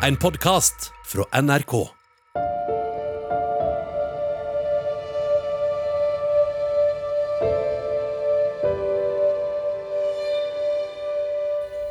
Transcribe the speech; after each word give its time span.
En 0.00 0.16
podkast 0.16 0.92
fra 1.02 1.24
NRK. 1.40 1.72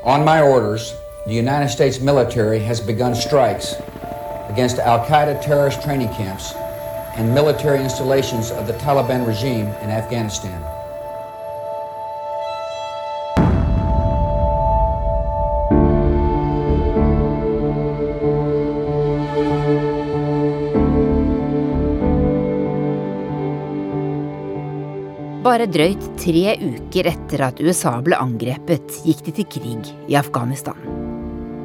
On 0.03 0.23
my 0.23 0.41
orders, 0.41 0.93
the 1.25 1.33
United 1.33 1.69
States 1.69 1.99
military 1.99 2.59
has 2.59 2.79
begun 2.79 3.13
strikes 3.15 3.75
against 4.49 4.79
Al 4.79 5.05
Qaeda 5.05 5.41
terrorist 5.41 5.81
training 5.81 6.13
camps 6.13 6.53
and 7.17 7.33
military 7.33 7.83
installations 7.83 8.51
of 8.51 8.67
the 8.67 8.73
Taliban 8.73 9.27
regime 9.27 9.67
in 9.83 9.89
Afghanistan. 9.89 10.76
Bare 25.57 25.71
drøyt 25.73 26.03
tre 26.21 26.51
uker 26.61 27.07
etter 27.09 27.41
at 27.41 27.57
USA 27.65 27.95
ble 28.05 28.13
angrepet, 28.21 28.99
gikk 29.01 29.23
de 29.25 29.31
til 29.39 29.45
krig 29.49 29.87
i 30.05 30.13
Afghanistan. 30.19 30.77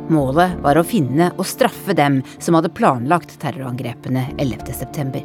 Målet 0.09 0.55
var 0.65 0.81
å 0.81 0.85
finne 0.87 1.27
og 1.35 1.45
straffe 1.45 1.93
dem 1.93 2.23
som 2.39 2.57
hadde 2.57 2.71
planlagt 2.73 3.35
terrorangrepene 3.43 4.23
11.9. 4.41 5.21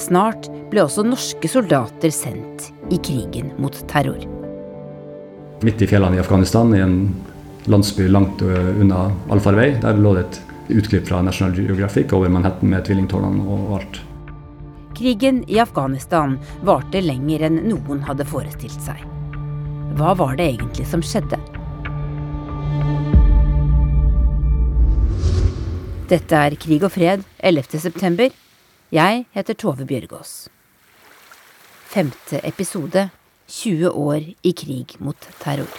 Snart 0.00 0.48
ble 0.72 0.86
også 0.86 1.04
norske 1.04 1.50
soldater 1.52 2.14
sendt 2.16 2.70
i 2.88 2.96
krigen 3.10 3.52
mot 3.60 3.76
terror. 3.92 4.24
Midt 5.68 5.84
i 5.84 5.90
fjellene 5.92 6.16
i 6.16 6.24
Afghanistan, 6.24 6.72
i 6.72 6.80
en 6.80 6.96
landsby 7.68 8.08
langt 8.08 8.40
unna 8.40 9.10
allfarvei, 9.28 9.74
der 9.84 10.00
lå 10.00 10.16
det 10.16 10.24
et 10.30 10.40
utklipp 10.80 11.12
fra 11.12 11.20
National 11.20 11.52
Geographic 11.60 12.16
over 12.16 12.32
Manhattan 12.32 12.72
med 12.72 12.88
tvillingtårnene 12.88 13.44
og 13.44 13.78
alt. 13.82 14.04
Krigen 14.94 15.44
i 15.50 15.58
Afghanistan 15.58 16.36
varte 16.62 17.00
lenger 17.02 17.42
enn 17.48 17.56
noen 17.66 18.04
hadde 18.06 18.26
forestilt 18.30 18.78
seg. 18.84 19.00
Hva 19.98 20.12
var 20.18 20.36
det 20.38 20.46
egentlig 20.52 20.86
som 20.86 21.02
skjedde? 21.02 21.38
Dette 26.10 26.42
er 26.46 26.54
Krig 26.62 26.86
og 26.86 26.92
fred 26.94 27.24
11. 27.42 27.80
september. 27.82 28.30
Jeg 28.94 29.24
heter 29.34 29.58
Tove 29.58 29.86
Bjørgaas. 29.88 30.34
Femte 31.90 32.38
episode 32.46 33.08
20 33.50 33.90
år 33.90 34.30
i 34.46 34.54
krig 34.54 34.94
mot 35.02 35.28
terror. 35.42 35.70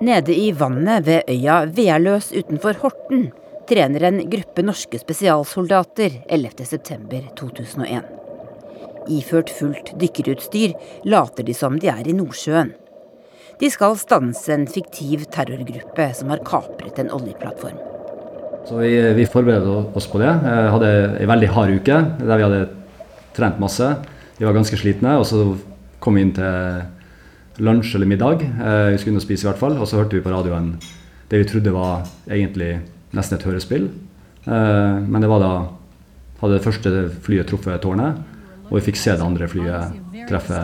Nede 0.00 0.34
i 0.34 0.50
vannet 0.52 1.06
ved 1.06 1.24
øya 1.30 1.62
Vealøs 1.72 2.28
utenfor 2.36 2.76
Horten 2.82 3.30
trener 3.68 4.02
en 4.04 4.18
gruppe 4.28 4.60
norske 4.62 4.98
spesialsoldater 5.00 6.18
11.9.2001. 6.28 8.02
Iført 9.08 9.52
fullt 9.56 9.94
dykkerutstyr 9.96 10.74
later 11.08 11.46
de 11.46 11.54
som 11.56 11.78
de 11.80 11.88
er 11.88 12.04
i 12.04 12.12
Nordsjøen. 12.12 12.74
De 13.56 13.70
skal 13.72 13.96
stanse 13.96 14.52
en 14.52 14.66
fiktiv 14.68 15.24
terrorgruppe 15.32 16.10
som 16.18 16.28
har 16.34 16.44
kapret 16.44 17.00
en 17.00 17.08
oljeplattform. 17.16 17.78
Så 18.68 18.82
vi, 18.82 18.92
vi 19.16 19.24
forberedte 19.30 19.78
oss 19.96 20.10
på 20.12 20.20
det. 20.20 20.28
Jeg 20.28 20.74
hadde 20.74 20.90
en 21.22 21.32
veldig 21.32 21.50
hard 21.54 21.72
uke 21.72 22.02
der 22.20 22.34
vi 22.34 22.44
hadde 22.44 22.60
trent 23.38 23.62
masse. 23.62 23.94
Vi 24.36 24.44
var 24.44 24.58
ganske 24.58 24.76
slitne. 24.76 25.16
Og 25.16 25.24
så 25.30 25.46
kom 26.04 26.18
vi 26.18 26.26
inn 26.26 26.36
til 26.36 26.84
lunsj 27.58 27.94
eller 27.96 28.10
middag. 28.10 28.42
Vi 28.44 28.98
skulle 29.00 29.14
inn 29.14 29.22
og 29.22 29.24
spise 29.24 29.46
i 29.46 29.50
hvert 29.50 29.60
fall. 29.60 29.78
Og 29.80 29.88
så 29.88 30.00
hørte 30.00 30.18
vi 30.18 30.24
på 30.24 30.32
radioen 30.32 30.74
det 31.30 31.40
vi 31.42 31.48
trodde 31.48 31.74
var 31.74 32.06
egentlig 32.28 32.76
nesten 33.16 33.38
et 33.38 33.46
hørespill. 33.48 33.88
Men 34.46 35.18
det 35.22 35.30
var 35.30 35.42
da 35.42 35.52
hadde 36.40 36.56
det 36.58 36.64
første 36.64 36.90
flyet 37.24 37.48
truffet 37.50 37.82
tårnet, 37.82 38.18
og 38.66 38.74
vi 38.78 38.84
fikk 38.88 38.98
se 39.00 39.14
det 39.14 39.24
andre 39.24 39.48
flyet 39.50 40.24
treffe 40.28 40.58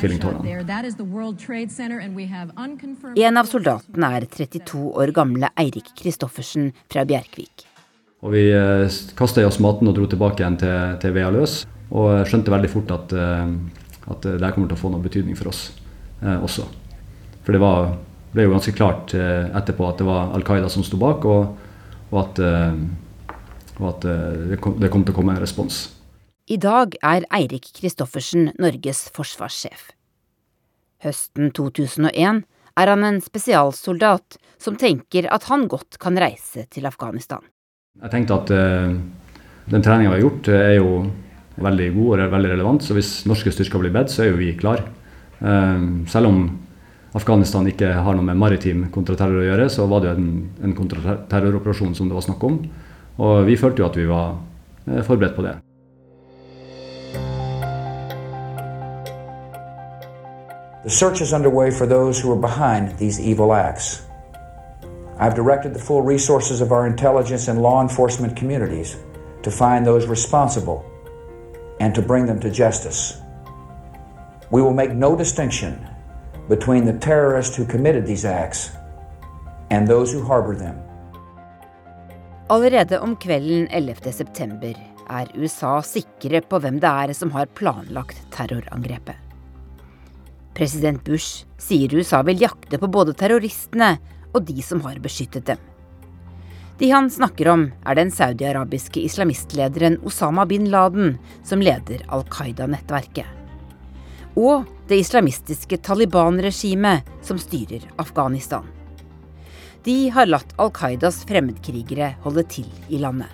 tvillingtårnene. 0.00 0.64
En 3.24 3.40
av 3.40 3.50
soldatene 3.50 4.10
er 4.18 4.26
32 4.26 4.82
år 4.90 5.14
gamle 5.14 5.52
Eirik 5.60 5.92
Kristoffersen 6.00 6.72
fra 6.90 7.06
Bjerkvik. 7.08 7.68
Og 8.24 8.32
vi 8.32 8.48
kasta 9.16 9.42
i 9.42 9.46
oss 9.46 9.60
maten 9.62 9.90
og 9.90 9.96
dro 9.96 10.08
tilbake 10.10 10.42
igjen 10.42 10.58
til, 10.60 10.98
til 11.02 11.14
Vea 11.14 11.30
løs. 11.34 11.62
Og 11.94 12.24
skjønte 12.26 12.50
veldig 12.50 12.70
fort 12.72 12.90
at, 12.94 13.12
at 13.12 14.26
det 14.26 14.52
kommer 14.56 14.70
til 14.70 14.78
å 14.78 14.80
få 14.80 14.90
noe 14.90 15.04
betydning 15.04 15.36
for 15.38 15.52
oss 15.52 15.68
eh, 15.68 15.83
også. 16.24 16.66
For 17.44 17.54
det 17.54 17.60
var, 17.62 17.94
ble 18.32 18.46
jo 18.46 18.54
ganske 18.54 18.74
klart 18.76 19.14
eh, 19.16 19.50
etterpå 19.56 19.88
at 19.88 20.00
det 20.00 20.08
var 20.08 20.32
Al 20.36 20.46
Qaida 20.46 20.70
som 20.72 20.86
sto 20.86 21.00
bak, 21.00 21.26
og, 21.28 21.52
og 22.10 22.20
at, 22.22 22.40
eh, 22.40 22.78
og 23.80 23.90
at 23.90 24.08
det, 24.52 24.60
kom, 24.62 24.78
det 24.80 24.90
kom 24.92 25.04
til 25.04 25.14
å 25.14 25.18
komme 25.18 25.36
en 25.36 25.42
respons. 25.42 25.84
I 26.44 26.58
dag 26.60 26.96
er 27.00 27.24
Eirik 27.32 27.70
Kristoffersen 27.76 28.50
Norges 28.60 29.06
forsvarssjef. 29.16 29.92
Høsten 31.04 31.50
2001 31.56 32.42
er 32.80 32.90
han 32.90 33.04
en 33.06 33.20
spesialsoldat 33.24 34.38
som 34.60 34.76
tenker 34.80 35.28
at 35.32 35.46
han 35.48 35.66
godt 35.70 35.98
kan 36.02 36.18
reise 36.20 36.66
til 36.72 36.88
Afghanistan. 36.88 37.42
Jeg 38.02 38.12
tenkte 38.12 38.38
at 38.40 38.52
uh, 38.52 38.94
den 39.70 39.84
treninga 39.84 40.10
vi 40.10 40.16
har 40.18 40.24
gjort, 40.24 40.50
er 40.52 40.76
jo 40.76 40.90
veldig 41.64 41.88
god 41.94 42.12
og 42.26 42.32
veldig 42.34 42.52
relevant. 42.52 42.84
Så 42.84 42.96
hvis 42.96 43.12
norske 43.30 43.52
styrker 43.54 43.82
blir 43.82 43.94
bedt, 43.94 44.12
så 44.12 44.24
er 44.24 44.32
jo 44.32 44.40
vi 44.40 44.52
klar. 44.58 44.82
Uh, 45.44 46.06
selv 46.08 46.30
om 46.30 46.38
Afghanistan 47.14 47.66
ikke 47.68 47.92
har 47.92 48.16
noe 48.16 48.24
med 48.26 48.40
maritim 48.40 48.88
kontraterror 48.94 49.42
å 49.42 49.46
gjøre, 49.50 49.68
så 49.70 49.84
var 49.90 50.02
det 50.02 50.14
en, 50.16 50.30
en 50.64 50.74
kontraterroroperasjon 50.74 51.94
som 51.94 52.08
det 52.08 52.16
var 52.16 52.24
snakk 52.26 52.48
om. 52.48 52.58
Og 53.20 53.44
vi 53.46 53.58
følte 53.60 53.84
jo 53.84 53.90
at 53.90 54.00
vi 54.00 54.08
var 54.08 54.34
uh, 54.88 55.00
forberedt 55.06 55.36
på 55.36 55.46
det. 55.46 55.54
The 60.84 60.90
search 60.90 61.22
is 61.22 61.32
underway 61.32 61.70
for 61.70 61.86
those 61.86 62.20
who 62.20 62.30
are 62.30 62.40
behind 62.40 62.98
these 62.98 63.18
evil 63.18 63.54
acts. 63.54 64.02
I've 65.18 65.34
directed 65.34 65.72
the 65.72 65.78
full 65.78 66.02
resources 66.02 66.60
of 66.60 66.72
our 66.72 66.86
intelligence 66.86 67.48
and 67.48 67.62
law 67.62 67.80
enforcement 67.80 68.36
communities 68.36 68.96
to 69.44 69.50
find 69.50 69.86
those 69.86 70.06
responsible 70.06 70.84
and 71.80 71.94
to 71.94 72.02
bring 72.02 72.26
them 72.26 72.40
to 72.40 72.50
justice. 72.50 73.23
We 74.54 74.62
will 74.62 74.74
make 74.74 74.94
no 74.94 75.16
distinction 75.16 75.74
between 76.48 76.84
the 76.86 76.92
terrorists 76.92 77.56
who 77.56 77.64
committed 77.66 78.06
these 78.06 78.24
acts 78.24 78.70
and 79.70 79.88
those 79.88 80.14
who 80.14 80.22
harbor 80.22 80.54
them. 80.54 80.76
Allerede 82.48 83.00
om 83.00 83.16
kvelden 83.16 83.66
11. 83.70 84.12
september 84.12 84.78
er 85.10 85.34
USA 85.34 85.82
sikre 85.82 86.38
på 86.46 86.62
hvem 86.62 86.78
det 86.78 86.86
er 86.86 87.16
som 87.18 87.34
har 87.34 87.50
planlagt 87.58 88.22
terrorangrepet. 88.30 89.18
President 90.54 91.02
Bush 91.02 91.42
sier 91.58 91.90
USA 91.90 92.22
vil 92.22 92.46
jakte 92.46 92.78
på 92.78 92.86
både 92.86 93.18
terroristene 93.18 93.96
og 94.30 94.46
de 94.46 94.62
som 94.62 94.86
har 94.86 95.02
beskyttet 95.02 95.50
dem. 95.50 95.58
De 96.78 96.94
han 96.94 97.10
snakker 97.10 97.50
om, 97.50 97.72
er 97.82 97.98
den 97.98 98.14
saudiarabiske 98.14 99.02
islamistlederen 99.02 99.98
Osama 100.06 100.46
bin 100.46 100.70
Laden, 100.70 101.16
som 101.42 101.58
leder 101.58 102.06
Al 102.06 102.22
Qaida-nettverket. 102.30 103.42
Og 104.34 104.64
det 104.88 104.98
islamistiske 105.00 105.78
Taliban-regimet 105.78 107.06
som 107.22 107.38
styrer 107.38 107.86
Afghanistan. 107.96 108.66
De 109.84 110.08
har 110.10 110.26
latt 110.26 110.54
Al 110.58 110.70
Qaidas 110.74 111.22
fremmedkrigere 111.28 112.14
holde 112.24 112.44
til 112.48 112.68
i 112.88 112.98
landet. 112.98 113.28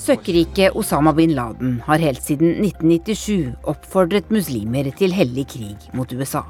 Søkkrike 0.00 0.70
Osama 0.72 1.12
bin 1.12 1.34
Laden 1.36 1.74
har 1.84 2.00
helt 2.00 2.22
siden 2.24 2.54
1997 2.64 3.68
oppfordret 3.68 4.32
muslimer 4.32 4.88
til 4.96 5.12
hellig 5.12 5.44
krig 5.52 5.90
mot 5.92 6.12
USA. 6.16 6.46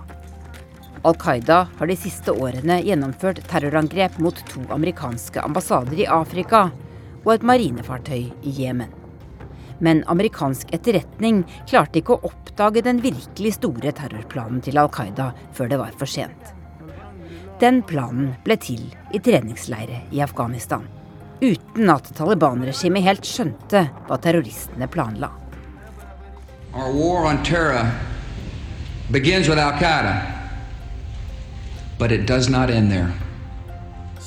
Al 1.02 1.18
Qaida 1.18 1.64
har 1.80 1.90
de 1.90 1.96
siste 1.98 2.30
årene 2.30 2.78
gjennomført 2.86 3.42
terrorangrep 3.50 4.20
mot 4.22 4.38
to 4.52 4.62
amerikanske 4.70 5.42
ambassader 5.42 6.04
i 6.04 6.06
Afrika 6.06 6.68
og 7.24 7.34
et 7.34 7.46
marinefartøy 7.50 8.28
i 8.30 8.56
Jemen. 8.62 8.99
Men 9.80 10.02
amerikansk 10.12 10.72
etterretning 10.76 11.42
klarte 11.68 12.00
ikke 12.00 12.16
å 12.16 12.30
oppdage 12.30 12.84
den 12.84 13.00
virkelig 13.04 13.56
store 13.56 13.92
terrorplanen 13.96 14.60
til 14.64 14.80
Al 14.80 14.90
Qaida 14.92 15.30
før 15.56 15.70
det 15.72 15.80
var 15.80 15.96
for 16.00 16.10
sent. 16.10 16.54
Den 17.60 17.82
planen 17.84 18.34
ble 18.44 18.56
til 18.60 18.86
i 19.12 19.20
treningsleire 19.20 20.02
i 20.12 20.22
Afghanistan. 20.24 20.86
Uten 21.40 21.88
at 21.92 22.08
Taliban-regimet 22.16 23.04
helt 23.04 23.28
skjønte 23.28 23.86
hva 24.08 24.20
terroristene 24.20 24.88
planla. 24.92 25.30
Our 26.72 26.92
war 26.92 27.24
on 27.26 27.42
terror 27.42 27.88
begins 29.10 29.48
with 29.48 29.58
Al 29.58 29.72
Qaeda, 29.72 30.14
but 31.98 32.12
it 32.12 32.26
does 32.26 32.48
not 32.48 32.70
end 32.70 32.92
there. 32.92 33.12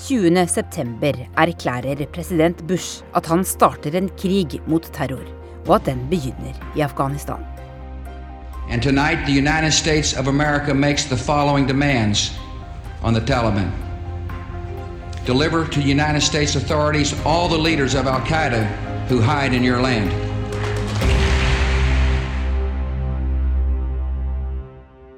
20.9 0.03 1.29
erklærer 1.39 2.05
president 2.11 2.67
Bush 2.67 3.03
at 3.15 3.29
han 3.31 3.45
starter 3.47 3.95
en 3.95 4.09
krig 4.19 4.57
mot 4.67 4.83
terror, 4.93 5.23
og 5.67 5.75
at 5.75 5.85
den 5.85 6.07
begynner 6.09 6.53
i 6.75 6.81
Afghanistan. 6.81 7.39
And 8.69 8.81
tonight, 8.81 9.25
the 9.25 9.33
United 9.33 9.71
States 9.71 10.13
of 10.13 10.27
America 10.27 10.73
makes 10.73 11.05
the 11.05 11.17
following 11.17 11.67
demands 11.67 12.31
on 13.03 13.13
the 13.13 13.21
Taliban 13.21 13.71
deliver 15.25 15.65
to 15.65 15.79
United 15.79 16.21
States 16.21 16.55
authorities 16.55 17.13
all 17.25 17.47
the 17.47 17.57
leaders 17.57 17.95
of 17.95 18.07
Al 18.07 18.19
Qaeda 18.21 18.65
who 19.07 19.21
hide 19.21 19.53
in 19.53 19.63
your 19.63 19.81
land. 19.81 20.11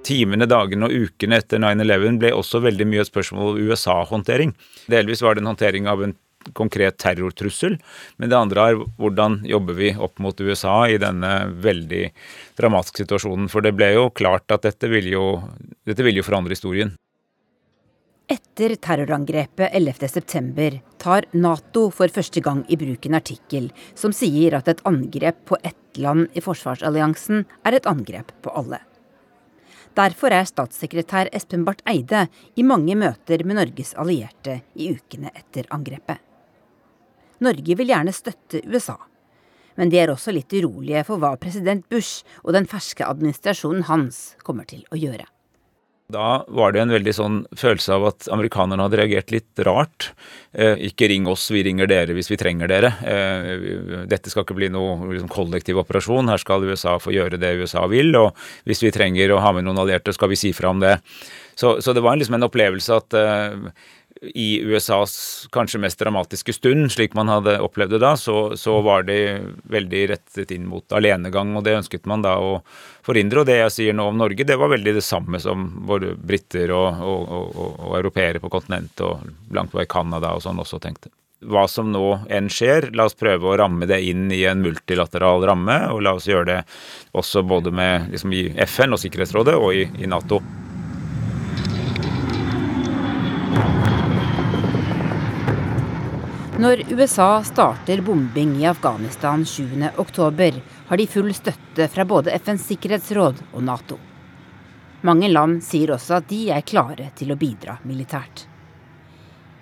Timene, 0.05 0.45
dagene 0.45 0.85
og 0.85 0.93
ukene 0.93 1.39
etter 1.41 1.57
9-11 1.57 2.19
ble 2.21 2.29
også 2.37 2.61
veldig 2.61 2.85
mye 2.85 3.01
et 3.01 3.09
spørsmål 3.09 3.55
om 3.55 3.71
USA-håndtering. 3.71 4.53
Delvis 4.91 5.23
var 5.25 5.33
det 5.33 5.41
en 5.41 5.49
håndtering 5.49 5.89
av 5.89 6.03
en 6.05 6.13
konkret 6.53 6.97
terrortrussel, 7.01 7.77
men 8.17 8.31
det 8.31 8.37
andre 8.37 8.67
er 8.69 8.81
hvordan 8.99 9.39
jobber 9.47 9.77
vi 9.79 9.93
opp 9.95 10.19
mot 10.23 10.41
USA 10.41 10.83
i 10.91 10.99
denne 11.01 11.31
veldig 11.63 12.03
dramatiske 12.59 13.05
situasjonen. 13.05 13.49
For 13.51 13.65
det 13.65 13.75
ble 13.77 13.93
jo 13.95 14.11
klart 14.13 14.51
at 14.53 14.67
dette 14.67 14.91
ville 14.91 15.15
jo, 15.15 15.25
dette 15.87 16.05
ville 16.05 16.21
jo 16.21 16.27
forandre 16.27 16.55
historien. 16.57 16.93
Etter 18.25 18.73
terrorangrepet 18.81 19.69
11.9 19.77 20.79
tar 20.97 21.27
Nato 21.37 21.91
for 21.93 22.09
første 22.09 22.41
gang 22.41 22.63
i 22.73 22.77
bruk 22.81 23.05
en 23.05 23.19
artikkel 23.19 23.69
som 23.93 24.15
sier 24.17 24.57
at 24.57 24.71
et 24.71 24.81
angrep 24.89 25.43
på 25.45 25.59
ett 25.61 25.99
land 26.01 26.33
i 26.33 26.41
forsvarsalliansen 26.41 27.45
er 27.61 27.77
et 27.77 27.85
angrep 27.85 28.33
på 28.41 28.53
alle. 28.57 28.81
Derfor 29.95 30.33
er 30.33 30.47
statssekretær 30.49 31.29
Espen 31.37 31.63
Barth 31.67 31.85
Eide 31.87 32.25
i 32.57 32.65
mange 32.67 32.97
møter 32.99 33.45
med 33.45 33.61
Norges 33.61 33.93
allierte 33.93 34.57
i 34.73 34.89
ukene 34.97 35.29
etter 35.31 35.69
angrepet. 35.69 36.17
Norge 37.43 37.77
vil 37.77 37.91
gjerne 37.91 38.15
støtte 38.15 38.63
USA, 38.69 38.97
men 39.75 39.91
de 39.91 39.99
er 39.99 40.11
også 40.13 40.33
litt 40.35 40.53
urolige 40.55 41.03
for 41.07 41.19
hva 41.19 41.35
president 41.39 41.87
Bush 41.91 42.23
og 42.43 42.55
den 42.55 42.67
ferske 42.69 43.07
administrasjonen 43.07 43.89
hans 43.89 44.35
kommer 44.43 44.67
til 44.69 44.85
å 44.91 44.99
gjøre. 44.99 45.27
Da 46.05 46.43
var 46.53 46.69
det 46.71 46.83
en 46.83 46.91
veldig 46.93 47.13
sånn 47.17 47.37
følelse 47.57 47.95
av 47.95 48.03
at 48.11 48.27
amerikanerne 48.29 48.85
hadde 48.85 48.99
reagert 48.99 49.31
litt 49.33 49.61
rart. 49.65 50.11
Eh, 50.53 50.77
ikke 50.91 51.07
ring 51.09 51.25
oss, 51.25 51.47
vi 51.49 51.63
ringer 51.65 51.89
dere 51.89 52.13
hvis 52.13 52.29
vi 52.29 52.37
trenger 52.37 52.69
dere. 52.69 52.91
Eh, 53.01 54.03
dette 54.05 54.29
skal 54.29 54.45
ikke 54.45 54.57
bli 54.59 54.69
noe 54.69 54.99
liksom, 55.15 55.31
kollektiv 55.33 55.81
operasjon. 55.81 56.29
Her 56.29 56.41
skal 56.41 56.67
USA 56.69 56.99
få 57.01 57.15
gjøre 57.15 57.41
det 57.41 57.55
USA 57.57 57.87
vil. 57.89 58.13
Og 58.21 58.37
hvis 58.69 58.85
vi 58.85 58.93
trenger 58.93 59.33
å 59.33 59.41
ha 59.41 59.55
med 59.57 59.65
noen 59.65 59.81
allierte, 59.81 60.13
skal 60.13 60.29
vi 60.29 60.37
si 60.37 60.53
fra 60.53 60.69
om 60.75 60.83
det. 60.83 60.99
Så, 61.57 61.79
så 61.81 61.95
det 61.95 62.05
var 62.05 62.21
liksom 62.21 62.37
en 62.37 62.49
opplevelse 62.51 63.01
at 63.01 63.17
eh, 63.17 63.85
i 64.21 64.61
USAs 64.61 65.47
kanskje 65.51 65.79
mest 65.79 65.99
dramatiske 65.99 66.53
stund, 66.53 66.91
slik 66.91 67.13
man 67.13 67.29
hadde 67.29 67.57
opplevd 67.61 67.95
det 67.95 67.99
da, 68.03 68.13
så, 68.17 68.55
så, 68.57 68.77
var 68.85 69.03
de 69.03 69.17
veldig 69.71 70.03
rettet 70.13 70.53
inn 70.55 70.67
mot 70.69 70.95
alenegang, 70.95 71.51
og 71.57 71.65
det 71.65 71.75
ønsket 71.81 72.07
man 72.09 72.23
da 72.23 72.37
å 72.39 72.61
forhindre. 73.05 73.43
Og 73.43 73.49
det 73.49 73.59
jeg 73.59 73.75
sier 73.75 73.97
nå 73.97 74.07
om 74.09 74.17
Norge, 74.19 74.47
det 74.47 74.57
var 74.59 74.71
veldig 74.71 74.95
det 74.97 75.03
samme 75.05 75.41
som 75.43 75.67
både 75.87 76.15
briter 76.15 76.71
og, 76.75 77.03
og, 77.03 77.27
og, 77.27 77.69
og 77.89 77.99
europeere 77.99 78.41
på 78.43 78.51
kontinentet 78.53 79.05
og 79.05 79.53
langt 79.55 79.73
på 79.73 79.81
vei 79.81 79.87
Canada 79.89 80.33
og 80.35 80.43
sånn 80.45 80.63
også 80.63 80.79
tenkte. 80.83 81.11
Hva 81.45 81.65
som 81.69 81.91
nå 81.91 82.05
enn 82.31 82.47
skjer, 82.49 82.89
la 82.95 83.05
oss 83.09 83.17
prøve 83.19 83.51
å 83.51 83.57
ramme 83.59 83.85
det 83.89 83.99
inn 84.07 84.29
i 84.33 84.45
en 84.47 84.63
multilateral 84.63 85.43
ramme, 85.45 85.75
og 85.91 86.01
la 86.07 86.15
oss 86.17 86.29
gjøre 86.31 86.47
det 86.47 86.61
også 87.13 87.43
både 87.45 87.75
med, 87.75 88.07
liksom, 88.15 88.33
i 88.33 88.47
FN 88.65 88.95
og 88.95 89.03
Sikkerhetsrådet 89.03 89.57
og 89.59 89.75
i, 89.75 89.83
i 89.99 90.09
Nato. 90.09 90.39
Når 96.55 96.85
USA 96.95 97.43
starter 97.43 97.99
bombing 98.01 98.53
i 98.61 98.65
Afghanistan 98.65 99.41
7.10, 99.43 100.61
har 100.87 100.97
de 100.97 101.07
full 101.07 101.33
støtte 101.35 101.87
fra 101.91 102.05
både 102.07 102.31
FNs 102.31 102.69
sikkerhetsråd 102.69 103.41
og 103.51 103.63
Nato. 103.67 103.97
Mange 105.03 105.27
land 105.27 105.59
sier 105.67 105.91
også 105.91 106.21
at 106.21 106.29
de 106.31 106.45
er 106.55 106.63
klare 106.63 107.09
til 107.19 107.35
å 107.35 107.37
bidra 107.41 107.75
militært. 107.83 108.45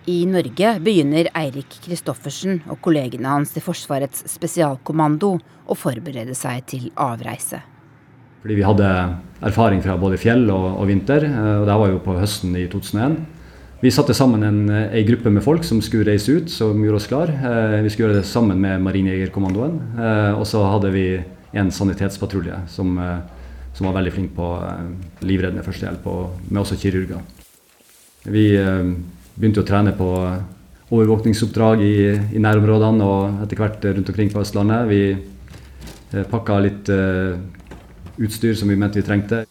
I 0.06 0.20
Norge 0.30 0.78
begynner 0.86 1.32
Eirik 1.34 1.80
Kristoffersen 1.82 2.62
og 2.70 2.78
kollegene 2.86 3.32
hans 3.40 3.58
i 3.58 3.66
Forsvarets 3.66 4.28
spesialkommando 4.30 5.34
å 5.66 5.78
forberede 5.80 6.38
seg 6.38 6.62
til 6.70 6.92
avreise. 6.94 7.64
Fordi 8.44 8.60
vi 8.60 8.70
hadde 8.70 8.90
erfaring 9.42 9.82
fra 9.82 9.98
både 9.98 10.22
fjell 10.22 10.46
og, 10.54 10.76
og 10.78 10.92
vinter, 10.94 11.26
eh, 11.26 11.56
og 11.58 11.66
det 11.66 11.86
var 11.88 11.90
jo 11.90 12.04
på 12.06 12.22
høsten 12.22 12.54
i 12.54 12.68
2001. 12.70 13.24
Vi 13.84 13.92
satte 13.92 14.14
sammen 14.14 14.44
en, 14.44 14.70
en, 14.70 15.06
gruppe 15.06 15.30
med 15.30 15.44
folk 15.44 15.66
som 15.68 15.82
skulle 15.84 16.08
reise 16.08 16.32
ut, 16.32 16.52
som 16.52 16.78
gjorde 16.86 17.02
oss 17.02 17.08
klar. 17.10 17.28
Eh, 17.28 17.82
vi 17.84 17.90
skulle 17.92 18.06
gjøre 18.06 18.22
det 18.22 18.30
sammen 18.30 18.62
med 18.64 18.80
Marinejegerkommandoen. 18.80 19.74
Eh, 20.00 20.40
og 20.40 20.46
så 20.48 20.62
hadde 20.72 20.92
vi 20.94 21.08
en 21.52 21.68
sanitetspatrulje 21.68 22.62
som, 22.72 22.96
eh, 22.96 23.20
som, 23.76 23.90
var 23.90 23.98
veldig 23.98 24.14
flink 24.16 24.32
på 24.38 24.54
eh, 24.56 24.88
livreddende 25.28 25.66
førstehjelp, 25.68 26.08
med 26.48 26.62
også 26.62 26.80
kirurger. 26.80 27.20
Vi 28.24 28.46
eh, 28.56 28.96
begynte 29.36 29.66
å 29.66 29.68
trene 29.68 29.92
på 30.00 30.10
overvåkningsoppdrag 30.88 31.84
i, 31.84 31.96
i, 32.38 32.40
nærområdene 32.40 33.04
og 33.04 33.44
etter 33.44 33.60
hvert 33.66 33.84
rundt 33.90 34.14
omkring 34.14 34.32
på 34.32 34.46
Østlandet. 34.46 34.88
Vi 34.94 35.04
eh, 35.12 36.24
pakka 36.32 36.64
litt 36.64 36.88
eh, 36.88 37.36
utstyr 38.16 38.56
som 38.56 38.72
vi 38.72 38.80
mente 38.80 39.04
vi 39.04 39.10
trengte. 39.12 39.44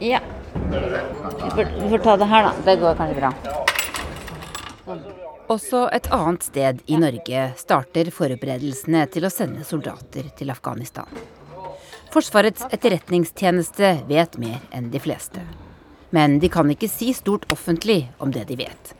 Ja. 0.00 0.20
Vi 1.64 1.90
får, 1.90 1.98
ta 1.98 2.16
det 2.16 2.24
her, 2.24 2.42
da. 2.42 2.52
Det 2.64 2.76
går 2.80 2.94
kanskje 2.96 3.20
bra. 3.20 3.30
Også 5.50 5.82
et 5.92 6.06
annet 6.14 6.46
sted 6.46 6.80
i 6.86 6.96
Norge 7.00 7.42
starter 7.58 8.10
forberedelsene 8.14 9.02
til 9.10 9.26
å 9.26 9.32
sende 9.34 9.66
soldater 9.66 10.30
til 10.38 10.52
Afghanistan. 10.54 11.10
Forsvarets 12.14 12.64
etterretningstjeneste 12.70 13.92
vet 14.08 14.38
mer 14.42 14.58
enn 14.74 14.88
de 14.94 15.02
fleste. 15.02 15.42
Men 16.14 16.38
de 16.42 16.48
kan 16.50 16.70
ikke 16.70 16.88
si 16.90 17.12
stort 17.14 17.46
offentlig 17.54 18.04
om 18.18 18.32
det 18.34 18.46
de 18.48 18.56
vet. 18.62 18.94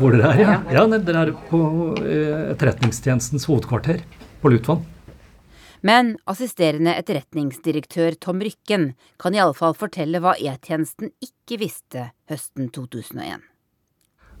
Hvor 0.00 0.14
dere 0.14 0.32
er, 0.32 0.42
ja. 0.42 0.58
ja 0.74 0.84
dere 0.96 1.22
er 1.26 1.32
på 1.50 1.60
eh, 2.00 2.52
Etterretningstjenestens 2.54 3.46
hovedkvarter 3.50 4.02
på 4.42 4.54
Lutvann. 4.54 4.82
Men 5.86 6.16
assisterende 6.26 6.94
etterretningsdirektør 6.98 8.16
Tom 8.18 8.40
Rykken 8.42 8.88
kan 9.22 9.36
i 9.36 9.40
alle 9.42 9.54
fall 9.54 9.76
fortelle 9.78 10.18
hva 10.24 10.34
E-tjenesten 10.40 11.12
ikke 11.22 11.60
visste 11.60 12.08
høsten 12.30 12.70
2001. 12.74 13.44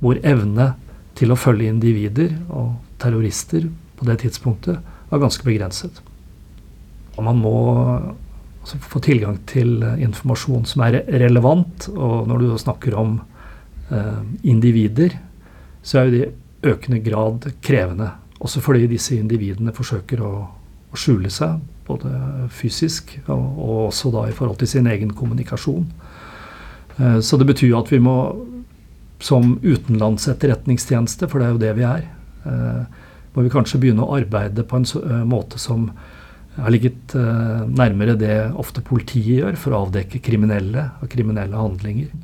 Hvor 0.02 0.18
evne 0.26 0.72
til 1.16 1.32
å 1.32 1.38
følge 1.38 1.70
individer 1.70 2.34
og 2.50 2.74
terrorister 3.00 3.68
på 3.96 4.08
det 4.08 4.18
tidspunktet 4.24 4.80
var 5.10 5.22
ganske 5.22 5.46
begrenset. 5.46 6.00
Og 7.16 7.22
man 7.24 7.38
må 7.40 7.54
altså, 7.94 8.80
få 8.80 9.00
tilgang 9.04 9.38
til 9.48 9.78
informasjon 10.02 10.66
som 10.68 10.84
er 10.88 11.00
relevant. 11.22 11.88
Og 11.94 12.26
når 12.28 12.42
du 12.42 12.50
snakker 12.60 12.96
om 12.98 13.16
eh, 13.94 14.20
individer, 14.50 15.16
så 15.86 16.00
er 16.02 16.08
jo 16.08 16.16
det 16.16 16.26
i 16.26 16.70
økende 16.74 17.00
grad 17.04 17.50
krevende. 17.64 18.10
Også 18.42 18.60
fordi 18.60 18.90
disse 18.90 19.16
individene 19.16 19.72
forsøker 19.76 20.20
å 20.26 20.34
skjule 21.00 21.30
seg, 21.32 21.60
både 21.86 22.10
fysisk 22.54 23.14
og, 23.26 23.32
og, 23.38 23.78
også 23.88 24.12
da 24.14 24.26
i 24.28 24.34
forhold 24.34 24.58
til 24.60 24.70
sin 24.70 24.90
egen 24.90 25.12
kommunikasjon. 25.16 25.86
Eh, 26.98 27.18
så 27.20 27.38
det 27.38 27.48
betyr 27.48 27.76
at 27.78 27.92
vi 27.92 28.00
må, 28.02 28.16
som 29.22 29.56
utenlandsetterretningstjeneste, 29.62 31.30
for 31.30 31.40
det 31.40 31.48
er 31.48 31.54
jo 31.54 31.62
det 31.62 31.72
vi 31.78 31.88
er, 31.88 32.06
eh, 32.48 33.08
må 33.36 33.44
vi 33.44 33.52
kanskje 33.52 33.80
begynne 33.82 34.04
å 34.04 34.16
arbeide 34.16 34.64
på 34.66 34.80
en 34.80 34.88
eh, 35.02 35.24
måte 35.28 35.60
som 35.62 35.90
har 36.56 36.72
ligget 36.72 37.12
nærmere 37.12 38.14
det 38.16 38.46
ofte 38.56 38.80
politiet 38.80 39.42
gjør 39.42 39.58
for 39.60 39.74
å 39.76 39.82
avdekke 39.84 40.22
kriminelle 40.24 40.86
og 41.04 41.10
kriminelle 41.12 41.52
handlinger. 41.52 42.14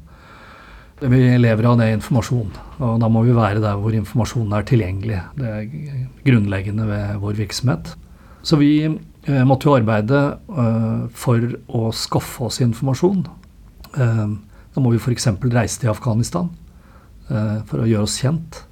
Vi 1.02 1.19
lever 1.37 1.69
av 1.69 1.76
det 1.76 1.91
informasjon, 1.99 2.55
og 2.79 2.95
da 3.02 3.11
må 3.12 3.26
vi 3.26 3.35
være 3.37 3.61
der 3.61 3.76
hvor 3.76 3.93
informasjonen 3.93 4.55
er 4.57 4.64
tilgjengelig. 4.64 5.19
Det 5.37 5.50
er 5.50 5.67
grunnleggende 6.25 6.87
ved 6.88 7.21
vår 7.21 7.37
virksomhet. 7.43 7.93
Så 8.42 8.56
vi 8.58 8.72
eh, 8.84 9.44
måtte 9.46 9.68
jo 9.68 9.76
arbeide 9.76 10.22
eh, 10.50 11.04
for 11.14 11.44
å 11.70 11.90
skaffe 11.94 12.49
oss 12.49 12.58
informasjon. 12.64 13.22
Eh, 13.94 14.26
da 14.75 14.82
må 14.82 14.92
vi 14.94 14.99
f.eks. 14.99 15.28
reise 15.52 15.82
til 15.82 15.92
Afghanistan 15.92 16.50
eh, 17.30 17.62
for 17.68 17.82
å 17.82 17.88
gjøre 17.88 18.08
oss 18.08 18.18
kjent 18.22 18.64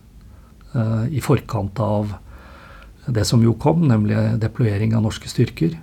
eh, 0.75 1.07
i 1.15 1.23
forkant 1.23 1.79
av 1.85 2.17
det 3.11 3.25
som 3.27 3.43
jo 3.43 3.55
kom, 3.59 3.87
nemlig 3.89 4.19
deployering 4.43 4.97
av 4.99 5.07
norske 5.07 5.31
styrker. 5.31 5.79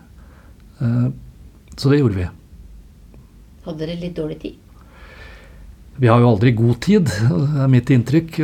Eh, 0.84 1.10
så 1.78 1.92
det 1.94 2.02
gjorde 2.02 2.20
vi. 2.20 2.30
Hadde 3.68 3.84
dere 3.84 4.00
litt 4.02 4.18
dårlig 4.20 4.42
tid? 4.44 4.64
Vi 5.98 6.10
har 6.12 6.22
jo 6.22 6.30
aldri 6.30 6.52
god 6.54 6.78
tid, 6.86 7.10
er 7.58 7.70
mitt 7.72 7.90
inntrykk, 7.90 8.36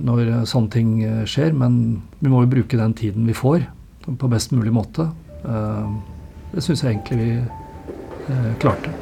når 0.00 0.46
sånne 0.48 0.72
ting 0.72 0.94
skjer. 1.28 1.52
Men 1.52 1.74
vi 2.22 2.30
må 2.32 2.40
jo 2.40 2.52
bruke 2.54 2.78
den 2.80 2.94
tiden 2.96 3.26
vi 3.28 3.36
får 3.36 3.66
på 4.04 4.28
best 4.28 4.52
mulig 4.52 4.72
måte. 4.72 5.08
Eh, 5.44 5.94
det 6.52 6.64
syns 6.64 6.84
jeg 6.84 6.94
egentlig 6.94 7.18
vi 7.20 7.30
eh, 7.38 8.50
klarte. 8.62 8.92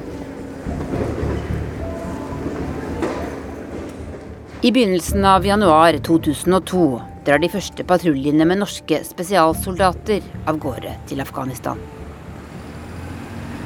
I 4.62 4.70
begynnelsen 4.70 5.24
av 5.26 5.46
januar 5.46 5.98
2002 6.06 6.84
drar 7.26 7.42
de 7.42 7.50
første 7.50 7.82
patruljene 7.86 8.46
med 8.46 8.62
norske 8.62 9.00
spesialsoldater 9.06 10.22
av 10.46 10.58
gårde 10.62 10.94
til 11.10 11.22
Afghanistan. 11.22 11.80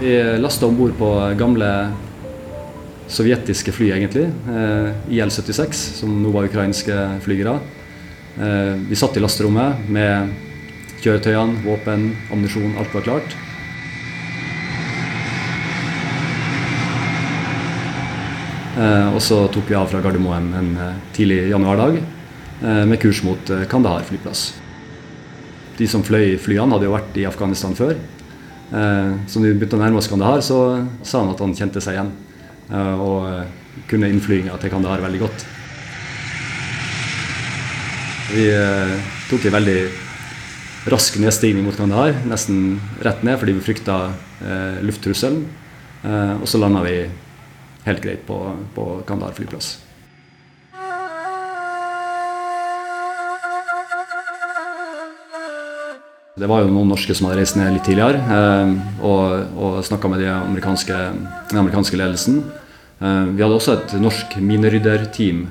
Vi 0.00 0.12
lasta 0.40 0.68
om 0.68 0.76
bord 0.76 0.96
på 0.96 1.10
gamle 1.40 1.70
sovjetiske 3.08 3.72
fly, 3.72 3.90
egentlig. 3.94 4.26
Eh, 4.48 5.12
IL-76, 5.18 5.72
som 6.00 6.16
nå 6.22 6.32
var 6.34 6.48
ukrainske 6.48 6.96
flygere. 7.24 7.58
Eh, 8.36 8.74
vi 8.88 8.98
satt 8.98 9.16
i 9.16 9.22
lasterommet 9.22 9.88
med 9.88 10.34
kjøretøyene, 11.06 11.60
våpen, 11.62 12.08
ammunisjon. 12.34 12.74
Alt 12.80 12.90
var 12.96 13.06
klart. 13.06 13.36
Eh, 18.76 19.14
og 19.14 19.22
så 19.22 19.40
tok 19.54 19.70
vi 19.70 19.78
av 19.78 19.86
fra 19.88 20.02
Gardermoen 20.02 20.50
en 20.58 20.74
tidlig 21.16 21.46
januardag 21.54 22.02
med 22.58 22.96
kurs 22.98 23.20
mot 23.20 23.50
Kandahar 23.68 24.04
flyplass. 24.08 24.48
De 25.76 25.86
som 25.88 26.02
fløy 26.04 26.38
flyene, 26.40 26.72
hadde 26.72 26.88
jo 26.88 26.94
vært 26.94 27.18
i 27.20 27.26
Afghanistan 27.28 27.74
før. 27.76 27.98
Så 28.70 29.36
når 29.42 29.50
vi 29.50 29.58
begynte 29.58 29.76
å 29.76 29.82
nærme 29.82 30.00
oss 30.00 30.08
Kandahar, 30.08 30.40
så 30.40 30.60
sa 31.04 31.20
han 31.20 31.34
at 31.34 31.42
han 31.44 31.52
kjente 31.58 31.82
seg 31.84 31.98
igjen. 31.98 32.14
Eh, 32.66 33.00
og 33.00 33.28
eh, 33.30 33.84
kunne 33.86 34.10
innflyginga 34.10 34.56
til 34.58 34.72
Kandahar 34.72 35.04
veldig 35.04 35.20
godt. 35.22 35.44
Vi 38.32 38.48
eh, 38.50 38.96
tok 39.30 39.46
en 39.46 39.56
veldig 39.60 39.78
rask 40.86 41.16
nedstigning 41.18 41.64
mot 41.66 41.76
Kandahar, 41.76 42.14
nesten 42.30 42.78
rett 43.02 43.24
ned 43.26 43.40
fordi 43.40 43.56
vi 43.56 43.64
frykta 43.64 43.96
eh, 44.42 44.78
lufttrusselen. 44.86 45.42
Eh, 46.06 46.34
og 46.38 46.46
så 46.46 46.60
landa 46.62 46.84
vi 46.86 47.00
helt 47.86 48.02
greit 48.04 48.22
på, 48.28 48.38
på 48.76 48.86
Kandahar 49.08 49.34
flyplass. 49.34 49.76
Det 56.36 56.48
var 56.50 56.60
jo 56.62 56.68
noen 56.68 56.90
norske 56.92 57.14
som 57.16 57.30
hadde 57.30 57.40
reist 57.40 57.56
ned 57.56 57.72
litt 57.72 57.86
tidligere 57.88 58.20
eh, 58.20 58.72
og, 59.00 59.54
og 59.56 59.76
snakka 59.88 60.10
med 60.12 60.20
de 60.20 60.30
amerikanske, 60.34 60.98
den 61.50 61.60
amerikanske 61.62 61.98
ledelsen. 61.98 62.42
Eh, 63.00 63.22
vi 63.32 63.42
hadde 63.42 63.56
også 63.56 63.78
et 63.78 63.96
norsk 63.98 64.36
minerydderteam 64.38 65.46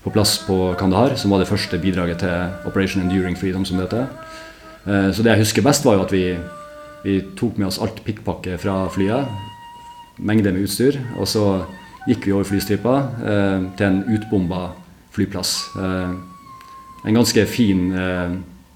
på 0.00 0.12
plass 0.14 0.38
på 0.46 0.70
Kandahar, 0.80 1.18
som 1.20 1.34
var 1.34 1.42
det 1.42 1.50
første 1.50 1.76
bidraget 1.82 2.22
til 2.22 2.68
Operation 2.70 3.02
Enduring 3.02 3.36
Freedom, 3.36 3.66
som 3.68 3.76
det 3.76 3.90
heter. 3.90 4.06
Eh, 4.86 5.10
så 5.12 5.24
det 5.24 5.34
jeg 5.34 5.44
husker 5.44 5.66
best, 5.66 5.84
var 5.84 5.98
jo 5.98 6.06
at 6.06 6.14
vi, 6.14 6.24
vi 7.04 7.18
tok 7.38 7.58
med 7.58 7.68
oss 7.68 7.80
alt 7.82 8.02
pikkpakket 8.06 8.60
fra 8.62 8.84
flyet. 8.92 9.28
Mengde 10.18 10.52
med 10.52 10.64
utstyr. 10.66 11.00
Og 11.18 11.28
så 11.28 11.44
gikk 12.08 12.26
vi 12.26 12.32
over 12.32 12.48
flystripa 12.48 12.94
til 13.76 13.86
en 13.86 13.98
utbomba 14.08 14.70
flyplass. 15.12 15.52
En 15.76 17.16
ganske 17.16 17.44
fin 17.48 17.82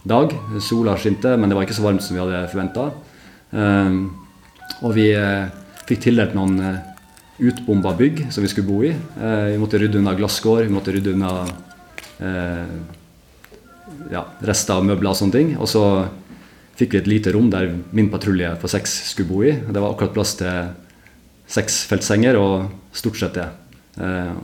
dag. 0.04 0.32
Sola 0.60 0.96
skinte, 1.00 1.34
men 1.36 1.48
det 1.48 1.56
var 1.56 1.66
ikke 1.66 1.76
så 1.76 1.86
varmt 1.86 2.04
som 2.04 2.16
vi 2.16 2.22
hadde 2.22 2.44
forventa. 2.52 2.90
Ehm, 3.54 4.00
og 4.82 4.94
vi 4.96 5.10
eh, 5.14 5.46
fikk 5.88 6.02
tildelt 6.08 6.34
noen 6.36 6.58
eh, 6.60 6.82
utbomba 7.44 7.94
bygg 7.98 8.26
som 8.34 8.44
vi 8.44 8.50
skulle 8.50 8.68
bo 8.68 8.82
i. 8.86 8.92
Eh, 8.92 9.54
vi 9.54 9.60
måtte 9.62 9.80
rydde 9.80 10.00
unna 10.00 10.16
glasskår, 10.18 10.66
vi 10.66 10.74
måtte 10.74 10.94
rydde 10.94 11.16
unna 11.16 11.32
ja, 14.12 14.24
rester 14.46 14.78
av 14.78 14.86
møbler 14.86 15.12
og 15.12 15.18
sånne 15.18 15.36
ting. 15.36 15.54
Og 15.58 15.70
så 15.70 15.84
fikk 16.78 16.94
vi 16.94 17.02
et 17.02 17.10
lite 17.10 17.34
rom 17.34 17.50
der 17.52 17.70
min 17.94 18.10
patrulje 18.12 18.54
på 18.60 18.70
seks 18.70 18.96
skulle 19.12 19.30
bo 19.30 19.42
i. 19.46 19.54
Det 19.54 19.80
var 19.80 19.92
akkurat 19.92 20.14
plass 20.16 20.36
til 20.40 20.72
seks 21.50 21.84
feltsenger 21.90 22.38
og 22.40 22.70
stort 22.96 23.20
sett 23.20 23.38
det. 23.38 23.48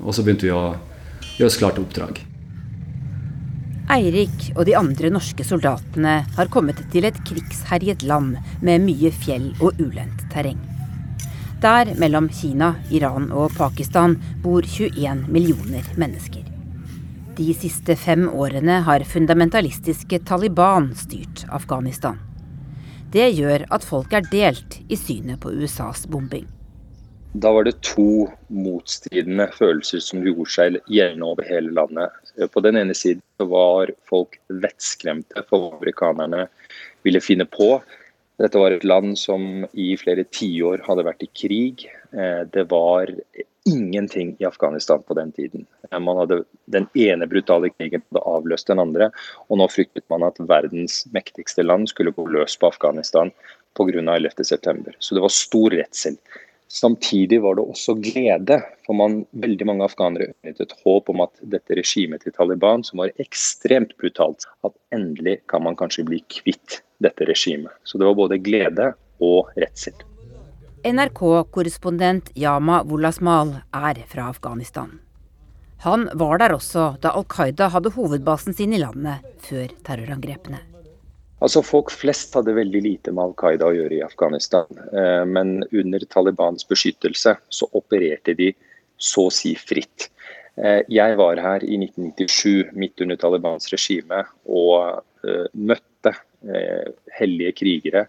Og 0.04 0.14
så 0.14 0.22
begynte 0.22 0.46
vi 0.46 0.54
å 0.54 0.74
gjøre 1.38 1.48
oss 1.50 1.58
klart 1.60 1.78
til 1.78 1.86
oppdrag. 1.86 2.20
Eirik 3.90 4.52
og 4.54 4.66
de 4.68 4.76
andre 4.78 5.10
norske 5.10 5.42
soldatene 5.42 6.20
har 6.36 6.50
kommet 6.54 6.78
til 6.92 7.08
et 7.08 7.16
krigsherjet 7.26 8.04
land 8.06 8.36
med 8.62 8.84
mye 8.84 9.10
fjell 9.10 9.48
og 9.58 9.80
ulendt 9.82 10.28
terreng. 10.30 10.60
Der, 11.60 11.90
mellom 11.98 12.30
Kina, 12.32 12.76
Iran 12.94 13.28
og 13.36 13.50
Pakistan, 13.58 14.14
bor 14.44 14.64
21 14.64 15.26
millioner 15.28 15.84
mennesker. 16.00 16.49
De 17.40 17.54
siste 17.56 17.94
fem 17.96 18.26
årene 18.28 18.82
har 18.84 19.00
fundamentalistiske 19.08 20.18
Taliban 20.28 20.90
styrt 20.92 21.46
Afghanistan. 21.48 22.18
Det 23.14 23.30
gjør 23.32 23.62
at 23.72 23.86
folk 23.86 24.12
er 24.12 24.26
delt 24.28 24.76
i 24.92 24.98
synet 25.00 25.40
på 25.40 25.54
USAs 25.62 26.02
bombing. 26.12 26.44
Da 27.32 27.54
var 27.56 27.64
det 27.64 27.78
to 27.86 28.26
motstridende 28.52 29.46
følelser 29.56 30.04
som 30.04 30.20
gjorde 30.26 30.52
seg 30.52 30.76
gjeldende 30.92 31.30
over 31.30 31.48
hele 31.48 31.72
landet. 31.78 32.12
På 32.52 32.60
den 32.60 32.76
ene 32.76 32.98
siden 32.98 33.24
var 33.40 33.88
folk 34.10 34.36
vettskremte 34.52 35.40
for 35.48 35.64
hva 35.64 35.78
amerikanerne 35.78 36.44
ville 37.08 37.24
finne 37.24 37.48
på. 37.48 37.78
Dette 38.36 38.60
var 38.60 38.76
et 38.76 38.84
land 38.84 39.16
som 39.16 39.64
i 39.72 39.94
flere 39.96 40.28
tiår 40.28 40.84
hadde 40.84 41.08
vært 41.08 41.24
i 41.24 41.32
krig. 41.32 41.88
Eh, 42.12 42.44
det 42.52 42.68
var 42.68 43.08
ingenting 43.64 44.36
i 44.38 44.44
Afghanistan 44.44 45.02
på 45.02 45.14
den 45.14 45.32
tiden. 45.32 45.66
Eh, 45.90 46.00
man 46.00 46.16
hadde 46.16 46.44
Den 46.64 46.86
ene 46.94 47.26
brutale 47.26 47.70
krigen 47.70 48.02
hadde 48.10 48.24
avløst 48.26 48.66
den 48.70 48.78
andre, 48.78 49.10
og 49.48 49.58
nå 49.58 49.66
fryktet 49.68 50.04
man 50.12 50.22
at 50.22 50.38
verdens 50.38 51.02
mektigste 51.14 51.64
land 51.66 51.90
skulle 51.90 52.14
gå 52.14 52.26
løs 52.30 52.56
på 52.56 52.70
Afghanistan 52.70 53.32
pga. 53.76 54.00
11.9. 54.00 54.94
Så 54.98 55.14
det 55.14 55.24
var 55.24 55.34
stor 55.34 55.70
redsel. 55.70 56.16
Samtidig 56.70 57.40
var 57.42 57.56
det 57.58 57.64
også 57.66 57.96
glede, 57.98 58.60
for 58.86 58.94
man, 58.94 59.24
veldig 59.42 59.66
mange 59.66 59.88
afghanere 59.88 60.28
øynet 60.30 60.60
et 60.62 60.74
håp 60.84 61.10
om 61.10 61.24
at 61.24 61.32
dette 61.42 61.74
regimet 61.74 62.22
til 62.22 62.34
Taliban, 62.36 62.84
som 62.86 63.02
var 63.02 63.10
ekstremt 63.18 63.96
brutalt, 63.98 64.46
at 64.62 64.76
endelig 64.94 65.40
kan 65.50 65.66
man 65.66 65.78
kanskje 65.78 66.06
bli 66.06 66.22
kvitt 66.30 66.78
dette 67.02 67.26
regimet. 67.26 67.74
Så 67.82 67.98
det 67.98 68.06
var 68.06 68.14
både 68.22 68.38
glede 68.38 68.92
og 69.18 69.50
redsel. 69.58 69.98
NRK-korrespondent 70.84 72.30
Yama 72.34 72.82
Wolasmal 72.88 73.52
er 73.76 73.98
fra 74.08 74.28
Afghanistan. 74.30 74.98
Han 75.84 76.06
var 76.14 76.40
der 76.40 76.54
også 76.56 76.94
da 77.02 77.12
Al 77.16 77.26
Qaida 77.28 77.68
hadde 77.74 77.92
hovedbasen 77.92 78.56
sin 78.56 78.72
i 78.72 78.80
landet 78.80 79.26
før 79.44 79.72
terrorangrepene. 79.84 80.60
Altså 81.40 81.62
Folk 81.64 81.92
flest 81.92 82.32
hadde 82.36 82.56
veldig 82.56 82.80
lite 82.84 83.12
med 83.12 83.26
Al 83.26 83.34
Qaida 83.42 83.68
å 83.68 83.76
gjøre 83.76 83.98
i 83.98 84.04
Afghanistan. 84.04 84.68
Eh, 84.92 85.24
men 85.28 85.58
under 85.68 86.04
Talibans 86.08 86.64
beskyttelse 86.68 87.36
så 87.48 87.68
opererte 87.76 88.34
de 88.36 88.50
så 88.96 89.26
å 89.28 89.32
si 89.32 89.52
fritt. 89.56 90.08
Eh, 90.56 90.80
jeg 90.88 91.16
var 91.20 91.40
her 91.40 91.64
i 91.64 91.76
1997 91.80 92.72
midt 92.76 93.04
under 93.04 93.20
Talibans 93.20 93.68
regime 93.72 94.22
og 94.48 95.04
eh, 95.28 95.46
møtte 95.52 96.16
hellige 97.18 97.50
krigere 97.52 98.06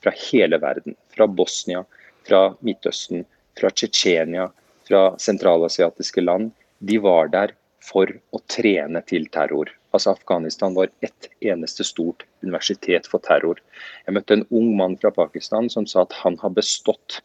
fra 0.00 0.12
hele 0.30 0.56
verden. 0.56 0.94
Fra 1.12 1.26
Bosnia, 1.28 1.82
fra 2.28 2.42
Midtøsten, 2.64 3.24
fra 3.58 3.70
Tsjetsjenia, 3.70 4.48
fra 4.88 5.02
sentralasiatiske 5.20 6.24
land. 6.24 6.52
De 6.78 6.98
var 7.02 7.30
der 7.32 7.54
for 7.84 8.10
å 8.32 8.40
trene 8.50 9.02
til 9.08 9.26
terror. 9.32 9.70
Altså 9.94 10.14
Afghanistan 10.14 10.74
var 10.74 10.90
ett 11.06 11.28
eneste 11.44 11.84
stort 11.86 12.24
universitet 12.42 13.06
for 13.10 13.22
terror. 13.24 13.60
Jeg 14.06 14.16
møtte 14.16 14.38
en 14.38 14.46
ung 14.50 14.72
mann 14.78 14.96
fra 15.00 15.12
Pakistan 15.14 15.70
som 15.70 15.86
sa 15.86 16.02
at 16.02 16.16
han 16.24 16.38
har 16.40 16.54
bestått 16.56 17.20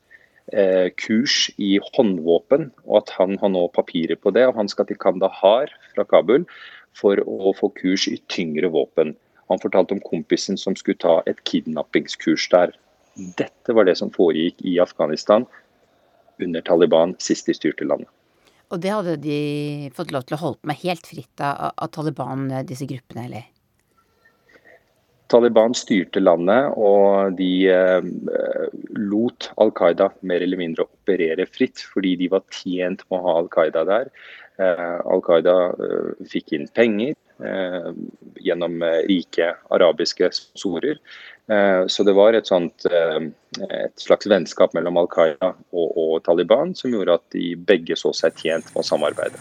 eh, 0.54 0.92
kurs 1.02 1.48
i 1.58 1.78
håndvåpen, 1.96 2.70
og 2.86 3.02
at 3.02 3.16
han 3.18 3.40
har 3.42 3.54
nå 3.56 3.66
papirer 3.74 4.20
på 4.20 4.34
det. 4.36 4.46
og 4.48 4.60
Han 4.60 4.70
skal 4.70 4.90
til 4.90 5.00
Kandahar 5.02 5.74
fra 5.96 6.06
Kabul 6.06 6.46
for 6.98 7.22
å 7.26 7.56
få 7.58 7.72
kurs 7.80 8.08
i 8.12 8.20
tyngre 8.30 8.70
våpen. 8.74 9.16
Han 9.50 9.62
fortalte 9.64 9.96
om 9.96 10.04
kompisen 10.06 10.60
som 10.62 10.76
skulle 10.78 11.02
ta 11.02 11.20
et 11.26 11.42
kidnappingskurs 11.50 12.50
der. 12.54 12.76
Dette 13.16 13.74
var 13.76 13.88
det 13.88 13.98
som 14.00 14.12
foregikk 14.14 14.62
i 14.68 14.78
Afghanistan 14.80 15.46
under 16.40 16.64
Taliban 16.66 17.16
sist 17.20 17.50
de 17.50 17.56
styrte 17.58 17.88
landet. 17.88 18.10
Og 18.70 18.82
det 18.84 18.92
hadde 18.94 19.16
de 19.24 19.40
fått 19.98 20.12
lov 20.14 20.28
til 20.28 20.38
å 20.38 20.44
holde 20.44 20.70
med 20.70 20.78
helt 20.84 21.08
fritt 21.10 21.42
av, 21.42 21.72
av 21.74 21.90
Taliban, 21.94 22.46
disse 22.70 22.86
gruppene, 22.90 23.26
eller? 23.26 23.48
Taliban 25.30 25.76
styrte 25.78 26.22
landet, 26.24 26.74
og 26.74 27.38
de 27.38 27.70
eh, 27.70 28.10
lot 28.98 29.50
Al 29.62 29.72
Qaida 29.78 30.10
mer 30.26 30.42
eller 30.42 30.60
mindre 30.60 30.88
operere 30.88 31.46
fritt, 31.50 31.84
fordi 31.94 32.16
de 32.24 32.30
var 32.34 32.46
tjent 32.54 33.06
med 33.08 33.20
å 33.20 33.24
ha 33.28 33.36
Al 33.44 33.50
Qaida 33.54 33.86
der. 33.88 34.10
Eh, 34.60 34.96
Al 35.06 35.22
Qaida 35.26 35.56
eh, 35.76 36.14
fikk 36.30 36.56
inn 36.58 36.70
penger 36.76 37.18
gjennom 38.44 38.82
rike 39.08 39.46
arabiske 39.72 40.28
sorer. 40.60 40.98
Så 41.88 42.04
det 42.04 42.12
var 42.18 42.36
et, 42.36 42.50
sånt, 42.52 42.84
et 42.92 44.04
slags 44.04 44.28
vennskap 44.28 44.76
mellom 44.76 45.00
Al 45.00 45.08
Qaida 45.08 45.54
og, 45.72 45.88
og, 45.88 46.18
Taliban 46.26 46.76
som 46.76 46.92
gjorde 46.92 47.16
at 47.16 47.24
de 47.32 47.54
begge 47.56 47.96
så 47.96 48.12
seg 48.12 48.36
tjent 48.44 48.68
med 48.74 48.84
å 48.84 48.88
samarbeide. 48.90 49.40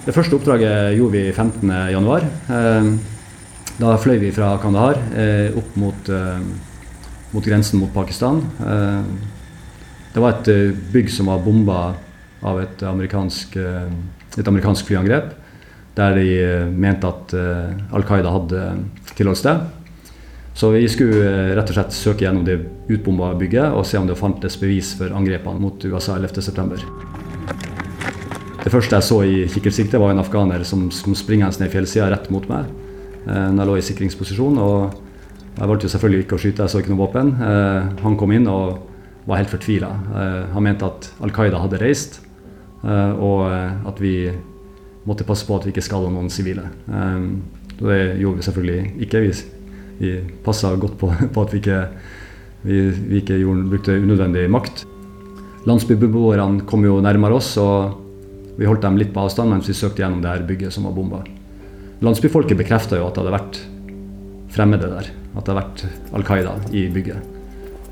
Det 0.00 0.14
første 0.16 0.36
oppdraget 0.38 0.94
gjorde 0.96 1.12
vi 1.12 1.32
15.1. 1.32 2.28
Eh, 2.56 2.86
da 3.80 3.96
fløy 4.00 4.18
vi 4.20 4.32
fra 4.32 4.54
Kandahar 4.60 4.98
opp 5.56 5.76
mot, 5.80 6.08
mot 7.32 7.46
grensen 7.46 7.80
mot 7.80 7.88
Pakistan. 7.94 8.42
Det 10.12 10.20
var 10.20 10.34
et 10.34 10.50
bygg 10.92 11.08
som 11.08 11.30
var 11.32 11.40
bomba 11.40 11.78
av 12.44 12.60
et 12.60 12.84
amerikansk, 12.84 13.56
et 13.56 14.50
amerikansk 14.52 14.84
flyangrep. 14.90 15.32
Der 15.96 16.18
de 16.18 16.28
mente 16.76 17.08
at 17.08 17.32
Al 17.96 18.04
Qaida 18.04 18.34
hadde 18.36 18.66
tilholdssted. 19.16 19.64
Så 20.60 20.74
vi 20.74 20.84
skulle 20.92 21.54
rett 21.56 21.70
og 21.72 21.78
slett 21.78 21.96
søke 21.96 22.26
gjennom 22.26 22.44
det 22.44 22.58
utbomba 22.92 23.32
bygget 23.40 23.72
og 23.72 23.86
se 23.88 23.96
om 23.96 24.10
det 24.10 24.18
fantes 24.20 24.58
bevis 24.60 24.92
for 24.98 25.14
angrepene 25.16 25.62
mot 25.62 25.88
USA 25.88 26.18
11.9. 26.20 27.09
Det 28.60 28.68
første 28.68 28.98
jeg 28.98 29.06
så 29.06 29.18
i 29.24 29.36
kikkertsikte, 29.48 29.98
var 30.00 30.12
en 30.12 30.20
afghaner 30.20 30.60
som 30.68 30.90
som 30.92 31.14
springer 31.16 31.48
ned 31.60 31.70
fjellsida 31.72 32.10
rett 32.12 32.26
mot 32.32 32.44
meg 32.50 32.66
eh, 33.24 33.46
når 33.48 33.62
jeg 33.62 33.68
lå 33.70 33.76
i 33.78 33.84
sikringsposisjon. 33.86 34.58
og 34.60 34.98
Jeg 35.56 35.68
valgte 35.68 35.88
jo 35.88 35.92
selvfølgelig 35.94 36.24
ikke 36.26 36.36
å 36.36 36.42
skyte, 36.42 36.66
jeg 36.66 36.72
så 36.72 36.82
ikke 36.82 36.92
noe 36.92 37.00
våpen. 37.00 37.30
Eh, 37.40 37.88
han 38.02 38.18
kom 38.20 38.34
inn 38.36 38.48
og 38.52 38.82
var 39.24 39.40
helt 39.40 39.52
fortvila. 39.52 39.88
Eh, 40.12 40.42
han 40.52 40.66
mente 40.66 40.84
at 40.84 41.08
Al 41.24 41.32
Qaida 41.32 41.62
hadde 41.62 41.80
reist, 41.80 42.20
og 42.80 43.42
at 43.44 43.98
vi 44.00 44.30
måtte 45.04 45.26
passe 45.28 45.44
på 45.44 45.58
at 45.58 45.66
vi 45.66 45.72
ikke 45.74 45.84
skada 45.84 46.08
noen 46.08 46.30
sivile. 46.32 46.62
Det 47.76 47.98
gjorde 48.16 48.38
vi 48.38 48.46
selvfølgelig 48.46 49.02
ikke. 49.04 49.20
Vi, 49.20 49.32
vi 49.98 50.12
passa 50.44 50.70
godt 50.80 50.96
på, 51.00 51.10
på, 51.34 51.44
at 51.44 51.52
vi 51.52 51.60
ikke, 51.60 51.80
vi, 52.64 52.78
vi 52.88 53.20
ikke 53.20 53.36
gjorde, 53.42 53.66
brukte 53.68 53.98
unødvendig 54.00 54.46
makt. 54.48 54.86
Landsbybeboerne 55.68 56.64
kom 56.68 56.88
jo 56.88 57.02
nærmere 57.04 57.36
oss. 57.36 57.52
og 57.60 58.09
vi 58.56 58.68
holdt 58.68 58.82
dem 58.84 58.98
litt 59.00 59.12
på 59.14 59.24
avstand 59.24 59.52
mens 59.52 59.68
vi 59.70 59.76
søkte 59.76 60.02
gjennom 60.02 60.22
det 60.22 60.32
her 60.32 60.46
bygget 60.48 60.74
som 60.74 60.88
var 60.88 60.96
bomba. 60.96 61.22
Landsbyfolket 62.00 62.58
bekrefta 62.58 62.98
jo 62.98 63.06
at 63.06 63.16
det 63.16 63.22
hadde 63.22 63.36
vært 63.36 63.60
fremmede 64.54 64.88
der. 64.90 65.10
At 65.34 65.44
det 65.46 65.52
hadde 65.52 65.60
vært 65.60 66.14
Al 66.16 66.26
Qaida 66.26 66.56
i 66.72 66.86
bygget. 66.92 67.36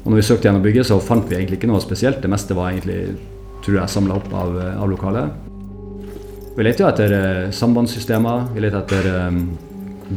Og 0.04 0.10
når 0.10 0.20
vi 0.20 0.26
søkte 0.28 0.48
gjennom 0.48 0.64
bygget, 0.64 0.88
så 0.88 0.98
fant 1.04 1.28
vi 1.28 1.36
egentlig 1.36 1.58
ikke 1.60 1.70
noe 1.70 1.82
spesielt. 1.84 2.22
Det 2.22 2.30
meste 2.32 2.56
var 2.56 2.72
egentlig, 2.72 3.18
tror 3.64 3.80
jeg, 3.82 3.92
samla 3.92 4.18
opp 4.18 4.30
av, 4.32 4.56
av 4.80 4.90
lokalet. 4.90 5.46
Vi 6.56 6.64
leter 6.66 6.82
jo 6.82 6.90
etter 6.90 7.12
eh, 7.14 7.50
sambandssystemer, 7.54 8.48
vi 8.54 8.62
leter 8.64 8.80
etter 8.80 9.08
eh, 9.12 9.40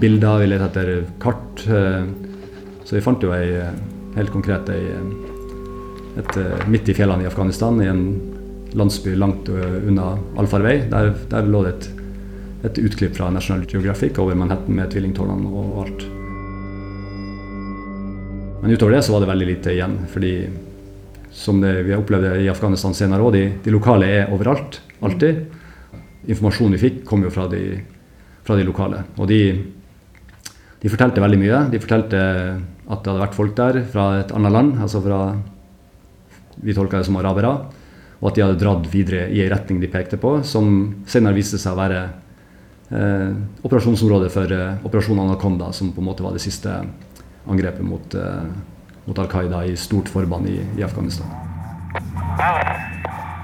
bilder, 0.02 0.40
vi 0.42 0.48
leter 0.50 0.70
etter 0.70 0.94
kart. 1.22 1.66
Eh, 1.68 2.06
så 2.88 2.98
vi 2.98 3.04
fant 3.06 3.22
jo 3.22 3.34
ei 3.36 3.52
eh, 3.60 3.76
helt 4.18 4.32
konkret 4.34 4.72
ei, 4.74 4.82
eh, 4.96 6.22
et, 6.22 6.38
eh, 6.38 6.64
midt 6.72 6.90
i 6.90 6.96
fjellene 6.98 7.24
i 7.24 7.30
Afghanistan, 7.30 7.78
i 7.84 7.92
en 7.92 8.02
landsby 8.78 9.16
langt 9.16 9.50
unna 9.50 10.18
allfarvei. 10.40 10.82
Der, 10.92 11.14
der 11.30 11.48
lå 11.48 11.64
det 11.66 11.74
et, 11.76 11.88
et, 12.70 12.82
utklipp 12.86 13.16
fra 13.18 13.30
National 13.34 13.66
Geographic 13.68 14.20
over 14.22 14.38
Manhattan 14.38 14.76
med 14.78 14.92
tvillingtårnene 14.94 15.52
og 15.52 15.80
alt. 15.86 16.06
Men 18.62 18.76
utover 18.76 18.96
det 18.96 19.06
så 19.06 19.16
var 19.16 19.24
det 19.24 19.32
veldig 19.32 19.48
lite 19.50 19.74
igjen. 19.74 19.98
fordi 20.12 20.36
som 21.32 21.62
det, 21.62 21.84
vi 21.84 21.94
har 21.94 22.02
opplevd 22.02 22.42
i 22.44 22.50
Afghanistan 22.52 22.94
senere 22.94 23.24
òg, 23.24 23.34
de, 23.34 23.44
de, 23.64 23.72
lokale 23.72 24.08
er 24.20 24.34
overalt. 24.36 24.82
Alltid. 25.02 25.46
Informasjonen 26.28 26.76
vi 26.76 26.82
fikk, 26.82 26.98
kom 27.08 27.24
jo 27.24 27.32
fra 27.34 27.48
de, 27.50 27.80
fra 28.44 28.58
de 28.60 28.66
lokale. 28.68 29.06
Og 29.18 29.30
de, 29.32 29.40
de, 30.82 30.92
fortalte 30.92 31.24
veldig 31.24 31.40
mye. 31.40 31.62
De 31.72 31.80
fortalte 31.82 32.20
at 32.20 33.00
det 33.00 33.10
hadde 33.14 33.24
vært 33.24 33.38
folk 33.38 33.56
der 33.58 33.80
fra 33.94 34.08
et 34.20 34.34
annet 34.36 34.54
land. 34.54 34.76
altså 34.84 35.02
fra, 35.02 35.22
Vi 36.62 36.76
tolka 36.76 37.00
det 37.00 37.08
som 37.08 37.18
arabere 37.18 37.56
og 38.22 38.30
at 38.30 38.38
de 38.38 38.44
hadde 38.46 38.60
dratt 38.62 38.90
videre 38.94 39.26
i 39.34 39.42
en 39.42 39.52
retning 39.52 39.80
de 39.82 39.90
pekte 39.90 40.20
på, 40.22 40.38
som 40.46 40.68
senere 41.10 41.38
viste 41.38 41.58
seg 41.62 41.74
å 41.74 41.80
være 41.80 42.02
eh, 42.94 43.32
operasjonsområdet 43.66 44.30
for 44.34 44.54
eh, 44.54 44.84
operasjon 44.86 45.24
Anaconda, 45.24 45.72
som 45.74 45.90
på 45.92 46.04
en 46.04 46.10
måte 46.12 46.26
var 46.26 46.38
det 46.38 46.44
siste 46.44 46.76
angrepet 47.50 47.82
mot, 47.82 48.14
eh, 48.14 48.44
mot 49.08 49.22
Al 49.24 49.30
Qaida 49.32 49.64
i 49.66 49.74
stort 49.74 50.12
forbann 50.14 50.46
i, 50.52 50.60
i 50.78 50.86
Afghanistan. 50.86 51.34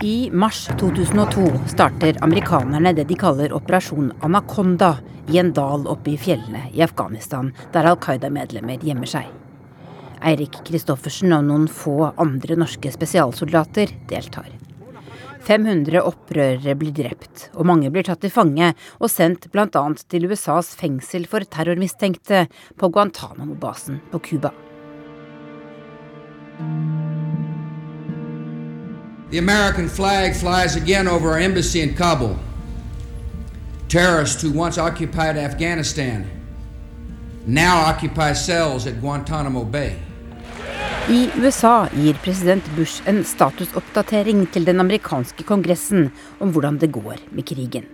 I 0.06 0.30
mars 0.30 0.68
2002 0.78 1.48
starter 1.74 2.20
amerikanerne 2.22 2.94
det 2.94 3.08
de 3.10 3.18
kaller 3.18 3.56
Operasjon 3.58 4.12
Anaconda 4.22 5.00
i 5.28 5.42
en 5.42 5.50
dal 5.58 5.90
oppe 5.90 6.14
i 6.14 6.20
fjellene 6.22 6.68
i 6.70 6.86
Afghanistan, 6.86 7.50
der 7.74 7.90
Al 7.90 7.98
Qaida-medlemmer 7.98 8.86
gjemmer 8.86 9.10
seg. 9.10 9.34
Eirik 10.22 10.62
Kristoffersen 10.70 11.34
og 11.34 11.50
noen 11.50 11.68
få 11.70 12.12
andre 12.14 12.58
norske 12.62 12.94
spesialsoldater 12.94 13.98
deltar. 14.10 14.54
500 15.48 16.02
opprørere 16.04 16.76
blir 16.76 16.92
drept, 16.92 17.48
og 17.56 17.68
mange 17.70 17.88
blir 17.94 18.04
tatt 18.04 18.20
til 18.20 18.34
fange 18.34 18.74
og 19.00 19.12
sendt 19.12 19.48
bl.a. 19.54 19.84
til 20.12 20.28
USAs 20.28 20.74
fengsel 20.76 21.28
for 21.32 21.48
terrormistenkte 21.48 22.48
på 22.76 22.90
Guantánamo-basen 22.92 24.02
på 24.12 24.20
Cuba. 24.20 24.52
The 29.32 29.40
American 29.40 29.88
flag 29.88 30.36
flies 30.36 30.76
again 30.76 31.08
over 31.08 31.32
our 31.32 31.40
embassy 31.40 31.82
in 31.82 31.96
Kabul. 31.96 32.36
Terrorists 33.90 34.42
who 34.42 34.52
once 34.52 34.78
occupied 34.78 35.38
Afghanistan 35.38 36.26
now 37.46 37.78
occupy 37.78 38.34
cells 38.34 38.86
at 38.86 39.00
Guantanamo 39.00 39.64
Bay. 39.64 40.07
I 41.10 41.30
USA 41.40 41.88
gir 41.96 42.18
president 42.24 42.66
Bush 42.76 43.06
en 43.08 43.22
statusoppdatering 43.24 44.42
til 44.52 44.66
den 44.68 44.84
amerikanske 44.84 45.46
kongressen 45.48 46.10
om 46.44 46.52
hvordan 46.52 46.82
det 46.82 46.90
går 46.92 47.22
med 47.32 47.48
krigen. 47.48 47.86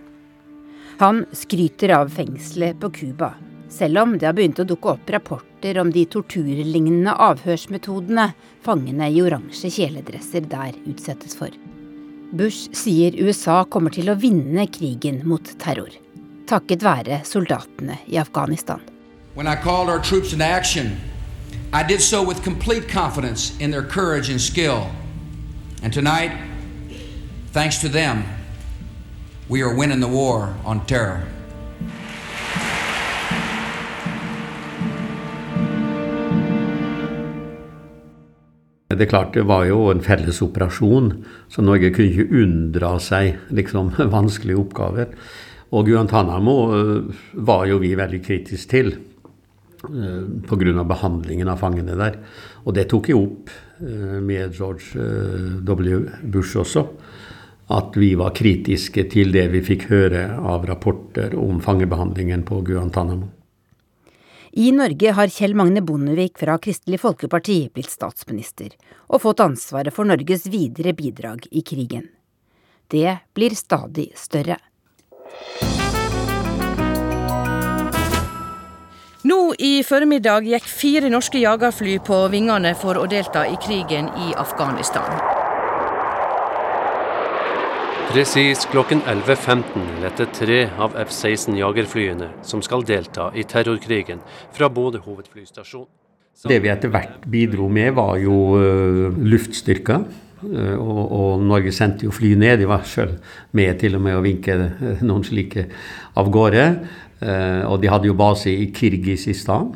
Han 0.98 1.24
skryter 1.30 1.94
av 1.94 2.10
fengselet 2.10 2.80
på 2.82 2.90
Cuba, 2.90 3.34
selv 3.70 4.02
om 4.02 4.16
det 4.18 4.26
har 4.26 4.34
begynt 4.34 4.58
å 4.58 4.66
dukke 4.66 4.96
opp 4.96 5.14
rapporter 5.14 5.78
om 5.78 5.94
de 5.94 6.04
torturlignende 6.10 7.14
avhørsmetodene 7.28 8.28
fangene 8.66 9.10
i 9.10 9.22
oransje 9.22 9.70
kjeledresser 9.78 10.50
der 10.50 10.74
utsettes 10.82 11.38
for. 11.38 11.54
Bush 12.34 12.66
sier 12.74 13.14
USA 13.14 13.62
kommer 13.64 13.94
til 13.94 14.10
å 14.10 14.18
vinne 14.18 14.66
krigen 14.74 15.22
mot 15.22 15.54
terror, 15.62 15.94
takket 16.50 16.82
være 16.82 17.22
soldatene 17.22 18.02
i 18.10 18.18
Afghanistan. 18.18 18.82
When 19.34 19.46
I 19.46 19.54
called 19.54 19.88
our 19.88 20.02
troops 20.02 20.32
into 20.32 20.44
action, 20.44 20.96
I 21.74 21.82
did 21.82 22.00
so 22.00 22.22
with 22.22 22.44
complete 22.44 22.88
confidence 22.88 23.52
in 23.58 23.72
their 23.72 23.82
courage 23.82 24.30
and 24.30 24.40
skill. 24.40 24.86
And 25.82 25.92
tonight, 25.92 26.30
thanks 27.50 27.78
to 27.78 27.88
them, 27.88 28.22
we 29.48 29.60
are 29.60 29.74
winning 29.74 29.98
the 29.98 30.06
war 30.06 30.54
on 30.64 30.86
terror. 30.86 31.26
Det 38.88 39.02
er 39.02 39.06
klart, 39.06 39.34
det 39.34 39.42
var 39.42 39.64
jo 39.64 39.90
en 39.90 40.02
felles 40.02 40.42
operasjon, 40.42 41.24
så 41.48 41.62
Norge 41.62 41.90
kunne 41.90 42.12
ikke 42.12 42.42
unndra 42.42 42.92
seg 43.02 43.34
liksom, 43.50 43.90
vanskelige 44.14 44.60
oppgaver. 44.62 45.10
Og 45.74 45.90
Guantánamo 45.90 46.56
eh, 46.78 47.26
var 47.34 47.66
jo 47.66 47.80
vi 47.82 47.96
veldig 47.98 48.22
kritiske 48.22 48.70
til. 48.70 48.94
Eh, 49.84 50.48
pga. 50.48 50.84
behandlingen 50.84 51.48
av 51.48 51.58
fangene 51.58 51.96
der. 51.96 52.18
Og 52.64 52.74
det 52.74 52.88
tok 52.88 53.08
jeg 53.08 53.18
opp 53.18 53.50
eh, 53.80 54.18
med 54.20 54.54
George 54.56 54.96
eh, 54.96 55.60
W. 55.64 56.00
Bush 56.22 56.56
også. 56.56 56.86
At 57.74 57.96
vi 57.96 58.14
var 58.14 58.34
kritiske 58.36 59.06
til 59.12 59.32
det 59.32 59.48
vi 59.52 59.62
fikk 59.64 59.88
høre 59.88 60.26
av 60.36 60.66
rapporter 60.68 61.34
om 61.36 61.60
fangebehandlingen 61.64 62.44
på 62.44 62.60
Guantánamo. 62.66 63.30
I 64.54 64.70
Norge 64.70 65.10
har 65.16 65.32
Kjell 65.32 65.56
Magne 65.58 65.80
Bondevik 65.82 66.38
fra 66.38 66.58
Kristelig 66.62 67.00
Folkeparti 67.02 67.56
blitt 67.74 67.90
statsminister, 67.90 68.76
og 69.10 69.24
fått 69.24 69.42
ansvaret 69.42 69.90
for 69.96 70.06
Norges 70.06 70.46
videre 70.46 70.92
bidrag 70.94 71.48
i 71.50 71.64
krigen. 71.66 72.06
Det 72.86 73.16
blir 73.34 73.56
stadig 73.58 74.12
større. 74.14 74.60
Nå 79.24 79.54
i 79.56 79.78
formiddag 79.88 80.44
gikk 80.44 80.66
fire 80.68 81.08
norske 81.08 81.40
jagerfly 81.40 81.94
på 82.04 82.16
vingene 82.28 82.74
for 82.76 82.98
å 83.00 83.06
delta 83.08 83.46
i 83.48 83.54
krigen 83.56 84.10
i 84.20 84.34
Afghanistan. 84.36 85.06
Presis 88.10 88.66
klokken 88.68 89.00
11.15 89.08 89.86
lette 90.02 90.26
tre 90.36 90.58
av 90.76 90.92
F-16 91.06 91.56
jagerflyene 91.56 92.28
som 92.44 92.60
skal 92.60 92.84
delta 92.84 93.30
i 93.32 93.46
terrorkrigen, 93.48 94.20
fra 94.52 94.68
både 94.68 95.00
hovedflystasjon 95.06 95.88
Det 96.44 96.60
vi 96.60 96.68
etter 96.68 96.92
hvert 96.92 97.24
bidro 97.24 97.70
med, 97.72 97.94
var 97.96 98.20
jo 98.20 98.36
luftstyrka. 98.60 99.24
luftstyrker. 99.32 100.20
Uh, 100.44 100.76
og, 100.76 101.02
og, 101.12 101.42
Norge 101.44 101.72
sendte 101.72 102.06
jo 102.06 102.12
fly 102.12 102.34
ned. 102.38 102.58
De 102.60 102.68
var 102.68 102.84
sjøl 102.88 103.16
med 103.56 103.78
til 103.80 103.96
og 103.96 104.04
med 104.04 104.18
å 104.18 104.24
vinke 104.24 104.56
noen 105.08 105.24
slike 105.24 105.68
av 106.20 106.30
gårde. 106.32 106.66
Eh, 107.22 107.62
og 107.68 107.80
de 107.82 107.90
hadde 107.90 108.10
jo 108.10 108.16
base 108.18 108.52
i 108.52 108.70
Kirgisistan, 108.74 109.72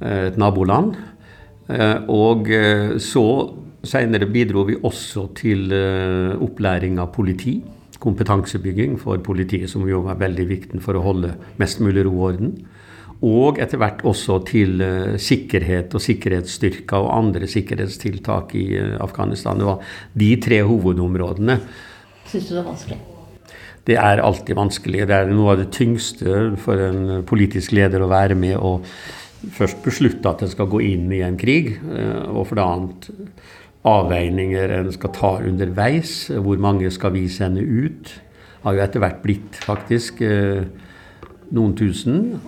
eh, 0.00 0.28
et 0.28 0.38
naboland. 0.38 0.94
Eh, 1.68 1.98
og 2.08 2.48
så 3.00 3.26
Senere 3.84 4.24
bidro 4.24 4.62
vi 4.64 4.78
også 4.80 5.26
til 5.36 5.68
opplæring 6.40 6.96
av 6.98 7.10
politi. 7.12 7.58
Kompetansebygging 8.00 8.96
for 8.96 9.18
politiet, 9.18 9.68
som 9.68 9.84
jo 9.86 10.00
var 10.06 10.16
veldig 10.16 10.46
viktig 10.48 10.80
for 10.80 10.96
å 10.96 11.02
holde 11.04 11.34
mest 11.60 11.82
mulig 11.84 12.06
ro 12.06 12.14
og 12.14 12.32
orden. 12.32 12.54
Og 13.20 13.60
etter 13.60 13.76
hvert 13.76 14.00
også 14.00 14.38
til 14.48 14.80
sikkerhet 15.20 15.92
og 15.92 16.00
sikkerhetsstyrker 16.00 16.96
og 16.96 17.12
andre 17.12 17.44
sikkerhetstiltak 17.44 18.54
i 18.56 18.80
Afghanistan. 19.04 19.58
Det 19.58 19.66
var 19.68 19.84
de 20.16 20.36
tre 20.40 20.62
hovedområdene 20.64 21.60
Syns 22.24 22.48
du 22.48 22.54
det 22.54 22.64
var 22.64 22.72
vanskelig? 22.72 23.13
Det 23.84 23.98
er 24.00 24.22
alltid 24.24 24.56
vanskelig. 24.56 25.04
Det 25.08 25.16
er 25.16 25.28
noe 25.28 25.52
av 25.52 25.60
det 25.60 25.72
tyngste 25.76 26.54
for 26.64 26.80
en 26.80 27.24
politisk 27.28 27.74
leder 27.76 28.04
å 28.04 28.08
være 28.08 28.36
med 28.38 28.56
og 28.56 28.86
først 29.52 29.82
beslutte 29.84 30.30
at 30.30 30.44
en 30.44 30.52
skal 30.52 30.70
gå 30.72 30.80
inn 30.86 31.10
i 31.12 31.20
en 31.24 31.36
krig, 31.36 31.74
eh, 31.76 32.24
og 32.32 32.48
for 32.48 32.56
det 32.56 32.64
annet 32.64 33.10
avveininger 33.84 34.72
en 34.78 34.90
skal 34.94 35.12
ta 35.12 35.34
underveis. 35.44 36.14
Hvor 36.32 36.60
mange 36.60 36.88
skal 36.94 37.12
vi 37.16 37.26
sende 37.28 37.60
ut? 37.60 38.14
Har 38.64 38.76
jo 38.76 38.84
etter 38.86 39.04
hvert 39.04 39.20
blitt 39.24 39.60
faktisk 39.60 40.22
eh, 40.24 40.64
noen 41.52 41.76
tusen. 41.76 42.38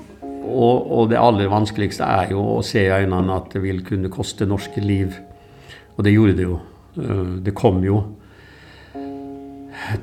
Og, 0.46 0.86
og, 0.86 1.08
det 1.10 1.18
aller 1.20 1.50
vanskeligste 1.52 2.06
er 2.06 2.32
jo 2.32 2.40
å 2.56 2.62
se 2.64 2.86
i 2.86 2.92
øynene 2.94 3.34
at 3.34 3.50
det 3.52 3.60
vil 3.64 3.82
kunne 3.84 4.12
koste 4.12 4.48
norske 4.48 4.80
liv. 4.80 5.18
Og 5.98 6.06
det 6.06 6.14
gjorde 6.14 6.38
det 6.38 6.46
jo. 6.48 6.60
Eh, 6.96 7.26
det 7.44 7.56
kom 7.58 7.84
jo 7.84 8.00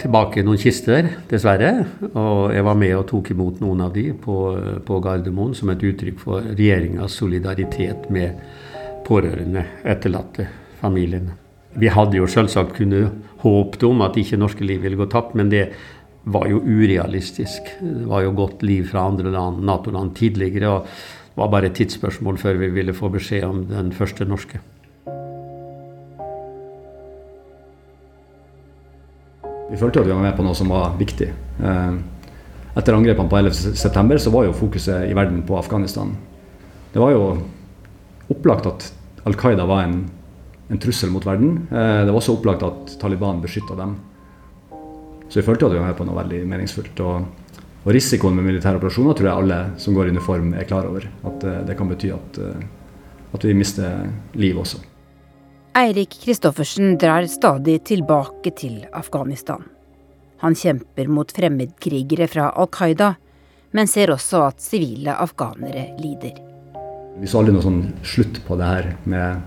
tilbake 0.02 0.44
noen 0.46 0.60
kister, 0.62 1.08
dessverre. 1.30 1.72
Og 2.14 2.54
jeg 2.54 2.66
var 2.66 2.78
med 2.80 2.96
og 2.98 3.08
tok 3.10 3.32
imot 3.34 3.62
noen 3.64 3.86
av 3.86 3.94
de 3.96 4.10
på, 4.14 4.38
på 4.86 5.00
Gardermoen 5.04 5.56
som 5.58 5.72
et 5.74 5.84
uttrykk 5.84 6.20
for 6.22 6.46
regjeringas 6.54 7.18
solidaritet 7.20 8.10
med 8.14 8.38
pårørende, 9.08 9.66
etterlatte, 9.84 10.48
familiene. 10.82 11.38
Vi 11.80 11.90
hadde 11.90 12.20
jo 12.20 12.30
selvsagt 12.30 12.76
kunnet 12.78 13.14
håpet 13.42 13.84
om 13.88 14.04
at 14.06 14.18
ikke 14.20 14.40
norske 14.40 14.66
liv 14.66 14.84
ville 14.84 15.00
gå 15.00 15.08
tapt, 15.12 15.34
men 15.36 15.50
det 15.52 15.66
var 16.24 16.46
jo 16.48 16.62
urealistisk. 16.62 17.74
Det 17.82 18.08
var 18.08 18.24
jo 18.24 18.36
godt 18.38 18.64
liv 18.64 18.86
fra 18.92 19.08
andre 19.10 19.34
land, 19.34 19.64
Nato-land 19.68 20.14
tidligere, 20.16 20.70
og 20.70 20.86
det 20.86 21.42
var 21.42 21.50
bare 21.50 21.72
et 21.72 21.80
tidsspørsmål 21.80 22.38
før 22.40 22.62
vi 22.62 22.70
ville 22.76 22.96
få 22.96 23.10
beskjed 23.12 23.48
om 23.48 23.66
den 23.68 23.92
første 23.96 24.28
norske. 24.30 24.62
Vi 29.70 29.80
følte 29.80 30.02
at 30.02 30.08
vi 30.08 30.14
var 30.14 30.24
med 30.24 30.36
på 30.38 30.44
noe 30.46 30.58
som 30.58 30.72
var 30.72 30.96
viktig. 31.00 31.30
Eh, 31.64 31.94
etter 32.74 32.98
angrepene 32.98 33.30
på 33.30 33.40
11.9 33.40 34.20
så 34.20 34.34
var 34.34 34.48
jo 34.48 34.58
fokuset 34.58 35.08
i 35.08 35.16
verden 35.16 35.44
på 35.48 35.58
Afghanistan. 35.60 36.12
Det 36.94 37.02
var 37.02 37.14
jo 37.14 37.24
opplagt 38.34 38.68
at 38.70 38.90
Al 39.28 39.38
Qaida 39.40 39.66
var 39.70 39.86
en, 39.86 40.02
en 40.70 40.82
trussel 40.82 41.14
mot 41.14 41.26
verden. 41.26 41.64
Eh, 41.72 42.02
det 42.04 42.12
var 42.12 42.20
også 42.20 42.38
opplagt 42.38 42.66
at 42.68 42.98
Taliban 43.02 43.42
beskytta 43.44 43.78
dem. 43.80 43.96
Så 45.30 45.40
vi 45.40 45.48
følte 45.48 45.70
at 45.70 45.74
vi 45.74 45.82
var 45.82 45.90
med 45.90 45.98
på 45.98 46.08
noe 46.08 46.20
veldig 46.20 46.44
meningsfullt. 46.50 47.04
Og, 47.08 47.60
og 47.84 47.92
risikoen 47.96 48.36
med 48.38 48.52
militære 48.52 48.82
operasjoner 48.82 49.18
tror 49.18 49.30
jeg 49.30 49.44
alle 49.46 49.62
som 49.82 49.96
går 49.96 50.10
i 50.10 50.18
uniform 50.18 50.54
er 50.60 50.68
klar 50.70 50.90
over. 50.90 51.08
At 51.26 51.46
uh, 51.48 51.62
det 51.66 51.78
kan 51.80 51.90
bety 51.90 52.12
at, 52.14 52.42
at 53.34 53.48
vi 53.48 53.56
mister 53.58 54.12
liv 54.38 54.60
også. 54.62 54.84
Eirik 55.76 56.10
Kristoffersen 56.22 56.98
drar 57.02 57.26
stadig 57.26 57.80
tilbake 57.90 58.52
til 58.54 58.84
Afghanistan. 58.94 59.64
Han 60.44 60.54
kjemper 60.56 61.08
mot 61.10 61.32
fremmedkrigere 61.34 62.28
fra 62.30 62.52
Al 62.54 62.70
Qaida, 62.70 63.14
men 63.74 63.90
ser 63.90 64.14
også 64.14 64.44
at 64.52 64.62
sivile 64.62 65.16
afghanere 65.18 65.88
lider. 65.98 66.38
Vi 67.18 67.30
så 67.30 67.42
aldri 67.42 67.56
noe 67.56 67.66
sånn 67.66 67.82
slutt 68.06 68.38
på 68.46 68.60
det 68.60 68.70
her 68.70 68.92
med, 69.10 69.42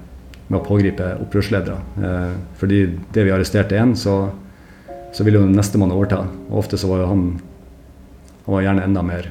med 0.48 0.58
å 0.58 0.64
pågripe 0.66 1.12
opprørsledere. 1.22 1.78
Eh, 2.02 2.34
fordi 2.58 2.82
det 3.14 3.28
vi 3.28 3.34
arresterte 3.36 3.78
én, 3.78 3.94
så 3.94 4.18
så 5.16 5.24
ville 5.24 5.38
jo 5.40 5.48
nestemann 5.48 5.94
overta. 5.94 6.26
Og 6.50 6.58
ofte 6.60 6.76
så 6.76 6.90
var 6.90 7.00
jo 7.00 7.08
han, 7.08 7.24
han 8.44 8.56
var 8.58 8.66
gjerne 8.66 8.84
enda 8.84 9.02
mer 9.06 9.30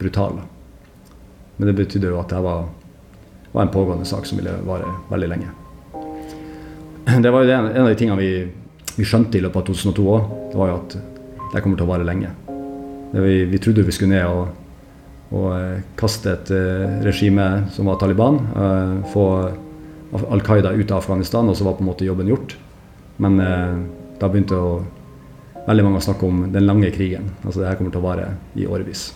brutal. 0.00 0.40
Men 1.56 1.68
det 1.68 1.76
betydde 1.84 2.10
jo 2.10 2.18
at 2.18 2.32
det 2.32 2.40
var, 2.42 2.64
var 3.52 3.62
en 3.62 3.74
pågående 3.76 4.08
sak 4.08 4.26
som 4.26 4.40
ville 4.40 4.56
vare 4.66 4.88
veldig 5.12 5.28
lenge. 5.30 5.52
Det 7.24 7.30
var 7.30 7.44
jo 7.44 7.52
en, 7.54 7.70
av 7.82 7.88
de 7.88 7.96
tingene 7.98 8.18
vi, 8.20 8.32
vi, 8.96 9.06
skjønte 9.06 9.38
i 9.38 9.42
løpet 9.44 9.62
av 9.62 9.66
2002 9.70 10.06
òg. 10.14 10.30
Det 10.52 10.60
var 10.60 10.72
jo 10.72 10.78
at 10.78 10.96
det 11.50 11.62
kommer 11.62 11.80
til 11.80 11.86
å 11.86 11.90
vare 11.90 12.06
lenge. 12.06 12.32
Vi, 13.14 13.36
vi, 13.50 13.60
trodde 13.62 13.86
vi 13.86 13.94
skulle 13.94 14.14
ned 14.14 14.26
og, 14.30 14.52
og 15.34 15.48
eh, 15.56 15.80
kaste 15.98 16.30
et 16.30 16.52
uh, 16.54 17.00
regime 17.02 17.46
som 17.74 17.90
var 17.90 17.98
Taliban. 17.98 18.38
Uh, 18.54 19.10
få 19.10 19.26
Al 20.20 20.44
Qaida 20.46 20.74
ut 20.74 20.90
av 20.90 21.00
Afghanistan, 21.02 21.48
og 21.50 21.58
så 21.58 21.66
var 21.66 21.78
på 21.78 21.84
en 21.84 21.90
måte 21.90 22.06
jobben 22.06 22.30
gjort. 22.30 22.56
Men 23.22 23.36
da 24.18 24.30
begynte 24.32 24.56
å 24.58 24.70
veldig 25.66 25.84
mange 25.86 26.00
å 26.00 26.06
snakke 26.08 26.26
om 26.26 26.42
den 26.50 26.66
lange 26.66 26.90
krigen. 26.94 27.30
Altså 27.44 27.62
det 27.62 27.70
her 27.70 27.78
kommer 27.78 27.94
til 27.94 28.02
å 28.02 28.08
vare 28.08 28.26
i 28.58 28.66
årevis. 28.66 29.10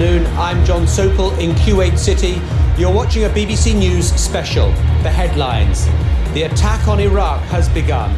Afternoon. 0.00 0.26
I'm 0.38 0.64
John 0.64 0.86
Sopel 0.86 1.30
in 1.40 1.54
Kuwait 1.54 1.98
City. 1.98 2.40
You're 2.78 2.94
watching 2.94 3.24
a 3.24 3.28
BBC 3.28 3.74
News 3.74 4.06
special. 4.06 4.68
The 5.02 5.10
headlines. 5.10 5.86
The 6.34 6.42
attack 6.42 6.88
on 6.88 7.00
Iraq 7.00 7.40
has 7.40 7.68
begun. 7.74 8.10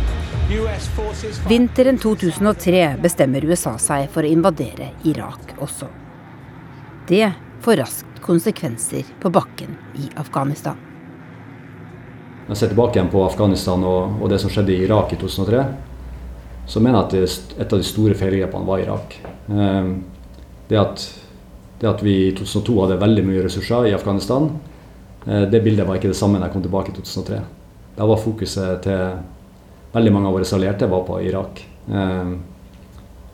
Vinteren 1.48 1.98
2003 1.98 2.96
bestemmer 3.02 3.44
USA 3.44 3.78
seg 3.78 4.10
for 4.10 4.22
å 4.22 4.30
invadere 4.30 4.92
Irak 5.04 5.56
også. 5.58 5.88
Det 7.08 7.32
får 7.64 7.76
raskt 7.80 8.20
konsekvenser 8.22 9.08
på 9.20 9.30
bakken 9.30 9.74
i 9.98 10.10
Afghanistan. 10.16 10.76
Når 12.46 12.54
jeg 12.54 12.60
ser 12.60 12.74
tilbake 12.74 12.98
igjen 12.98 13.10
på 13.10 13.24
Afghanistan 13.24 13.82
og, 13.82 14.20
og, 14.20 14.28
det 14.30 14.38
som 14.42 14.52
skjedde 14.52 14.74
i 14.74 14.84
Irak 14.84 15.14
i 15.14 15.18
2003, 15.18 15.64
så 16.66 16.84
mener 16.84 17.00
jeg 17.00 17.06
at 17.06 17.16
det, 17.16 17.58
et 17.64 17.72
av 17.72 17.82
de 17.82 17.90
store 17.90 18.18
feilgrepene 18.18 18.68
var 18.68 18.84
Irak. 18.84 19.18
Ehm, 19.50 19.94
det 20.68 20.78
at, 20.78 21.06
det 21.82 21.90
at, 21.90 22.02
vi 22.06 22.14
i 22.28 22.32
2002 22.38 22.78
hadde 22.84 23.00
veldig 23.02 23.26
mye 23.26 23.42
ressurser 23.44 23.90
i 23.90 23.96
Afghanistan, 23.96 24.48
eh, 25.26 25.44
det 25.50 25.62
bildet 25.64 25.88
var 25.88 25.98
ikke 25.98 26.12
det 26.12 26.18
samme 26.18 26.38
da 26.38 26.46
jeg 26.46 26.56
kom 26.56 26.64
tilbake 26.64 26.94
i 26.94 26.96
2003. 26.96 27.42
Da 27.98 28.08
var 28.08 28.22
fokuset 28.22 28.82
til 28.86 29.16
veldig 29.92 30.12
mange 30.14 30.30
av 30.30 30.38
våre 30.38 30.48
allierte 30.56 30.88
var 30.88 31.02
på 31.04 31.20
Irak. 31.26 31.64
Ehm, 31.90 32.36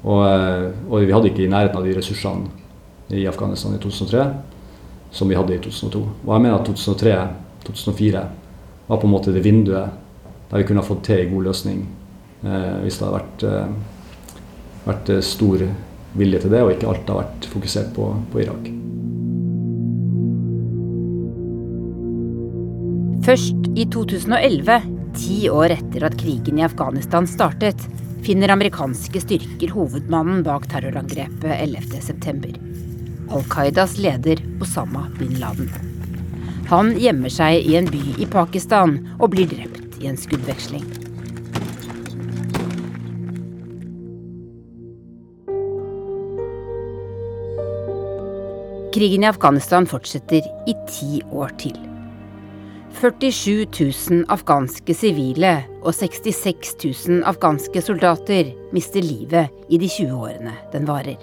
og, 0.02 0.22
eh, 0.26 0.70
og 0.88 1.04
vi 1.04 1.12
hadde 1.12 1.30
ikke 1.30 1.44
i 1.44 1.52
nærheten 1.52 1.78
av 1.78 1.84
de 1.84 1.94
ressursene 1.94 2.48
i 3.14 3.26
Afghanistan 3.28 3.76
i 3.76 3.82
2003 3.82 4.24
som 5.10 5.28
vi 5.28 5.34
hadde 5.34 5.54
i 5.54 5.58
2002. 5.58 6.00
Og 6.26 6.34
jeg 6.34 6.42
mener 6.44 6.58
at 6.58 6.68
2003-2004 6.68 8.24
var 8.88 9.00
på 9.00 9.06
en 9.06 9.12
måte 9.12 9.32
det 9.32 9.44
vinduet 9.44 9.90
der 10.48 10.60
vi 10.60 10.64
kunne 10.64 10.82
ha 10.82 10.88
fått 10.88 11.04
til 11.08 11.22
en 11.22 11.34
god 11.34 11.48
løsning 11.50 11.80
eh, 12.44 12.74
hvis 12.84 12.98
det 12.98 13.06
hadde 13.06 13.18
vært, 13.18 13.44
eh, 13.44 14.84
vært, 14.86 15.10
eh, 15.12 15.24
stor 15.24 15.64
vilje 16.16 16.42
til 16.44 16.54
det, 16.54 16.62
og 16.64 16.72
ikke 16.74 16.88
alt 16.90 17.10
har 17.10 17.22
vært 17.22 17.48
fokusert 17.52 17.90
på, 17.96 18.10
på 18.32 18.42
Irak. 18.44 18.68
Først 23.28 23.66
i 23.76 23.84
2011, 23.92 24.78
ti 25.18 25.38
år 25.52 25.74
etter 25.74 26.06
at 26.08 26.16
krigen 26.20 26.60
i 26.60 26.64
Afghanistan 26.64 27.28
startet, 27.28 27.82
finner 28.24 28.54
amerikanske 28.54 29.20
styrker 29.20 29.74
hovedmannen 29.76 30.40
bak 30.46 30.64
terrorangrepet 30.72 31.52
11.9. 31.52 32.56
Al 33.28 33.44
Qaidas 33.52 33.98
leder 34.00 34.40
Osama 34.64 35.04
bin 35.18 35.36
Laden. 35.42 35.68
Han 36.72 36.94
gjemmer 37.00 37.32
seg 37.32 37.68
i 37.68 37.76
en 37.80 37.88
by 37.92 38.00
i 38.20 38.28
Pakistan 38.28 38.98
og 39.18 39.32
blir 39.36 39.48
drept 39.48 40.00
i 40.02 40.08
en 40.10 40.18
skuddveksling. 40.20 40.84
Krigen 48.92 49.22
i 49.22 49.26
Afghanistan 49.26 49.86
fortsetter 49.86 50.40
i 50.66 50.72
ti 50.88 51.18
år 51.30 51.50
til. 51.60 51.74
47 53.00 53.66
000 54.10 54.22
afghanske 54.32 54.94
sivile 54.96 55.50
og 55.82 55.92
66 55.92 56.72
000 57.08 57.20
afghanske 57.28 57.82
soldater 57.84 58.48
mister 58.72 59.04
livet 59.04 59.52
i 59.68 59.76
de 59.78 59.90
20 59.92 60.16
årene 60.16 60.54
den 60.72 60.88
varer. 60.88 61.20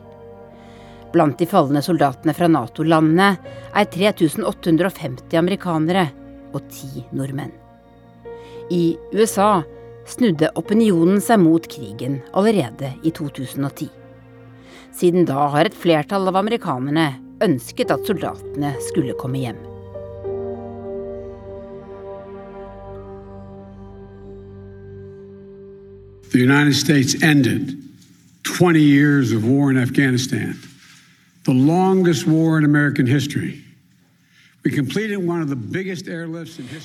Blant 1.10 1.42
de 1.42 1.50
falne 1.50 1.82
soldatene 1.82 2.38
fra 2.38 2.52
Nato-landene 2.54 3.32
er 3.74 3.90
3850 3.90 5.34
amerikanere 5.42 6.06
og 6.54 6.70
ti 6.70 7.02
nordmenn. 7.18 7.52
I 8.70 8.94
USA 9.10 9.64
snudde 10.06 10.54
opinionen 10.54 11.18
seg 11.18 11.42
mot 11.42 11.66
krigen 11.66 12.22
allerede 12.38 12.94
i 13.02 13.10
2010. 13.10 13.90
Siden 14.96 15.26
da 15.26 15.50
har 15.50 15.66
et 15.66 15.76
flertall 15.76 16.30
av 16.30 16.38
amerikanerne 16.46 17.25
ønsket 17.44 17.92
at 17.92 18.06
soldatene 18.08 18.76
skulle 18.88 19.16
komme 19.20 19.42
hjem. 19.44 19.60
The 26.32 26.42
United 26.44 26.76
States 26.76 27.16
ended 27.24 27.78
20 28.44 28.80
years 28.80 29.32
of 29.32 29.44
war 29.46 29.72
in 29.72 29.78
Afghanistan 29.78 30.56
the 31.46 31.54
longest 31.54 32.26
war 32.28 32.58
in 32.58 32.66
American 32.66 33.08
history. 33.08 33.62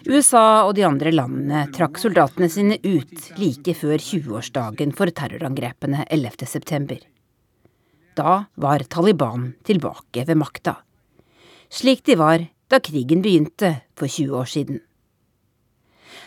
USA 0.07 0.43
og 0.67 0.75
de 0.77 0.85
andre 0.85 1.13
landene 1.15 1.63
trakk 1.73 1.97
soldatene 2.03 2.49
sine 2.53 2.77
ut 2.85 3.31
like 3.41 3.73
før 3.79 3.97
20-årsdagen 3.97 4.93
for 4.99 5.09
terrorangrepene 5.17 6.05
11.9. 6.13 6.99
Da 8.21 8.45
var 8.55 8.79
Taliban 8.79 9.53
tilbake 9.63 10.25
ved 10.25 10.37
makta. 10.37 10.77
slik 11.69 12.05
de 12.05 12.17
var 12.17 12.47
da 12.69 12.81
krigen 12.81 13.23
begynte 13.23 13.81
for 13.97 14.07
20 14.07 14.37
år 14.37 14.45
siden. 14.45 14.81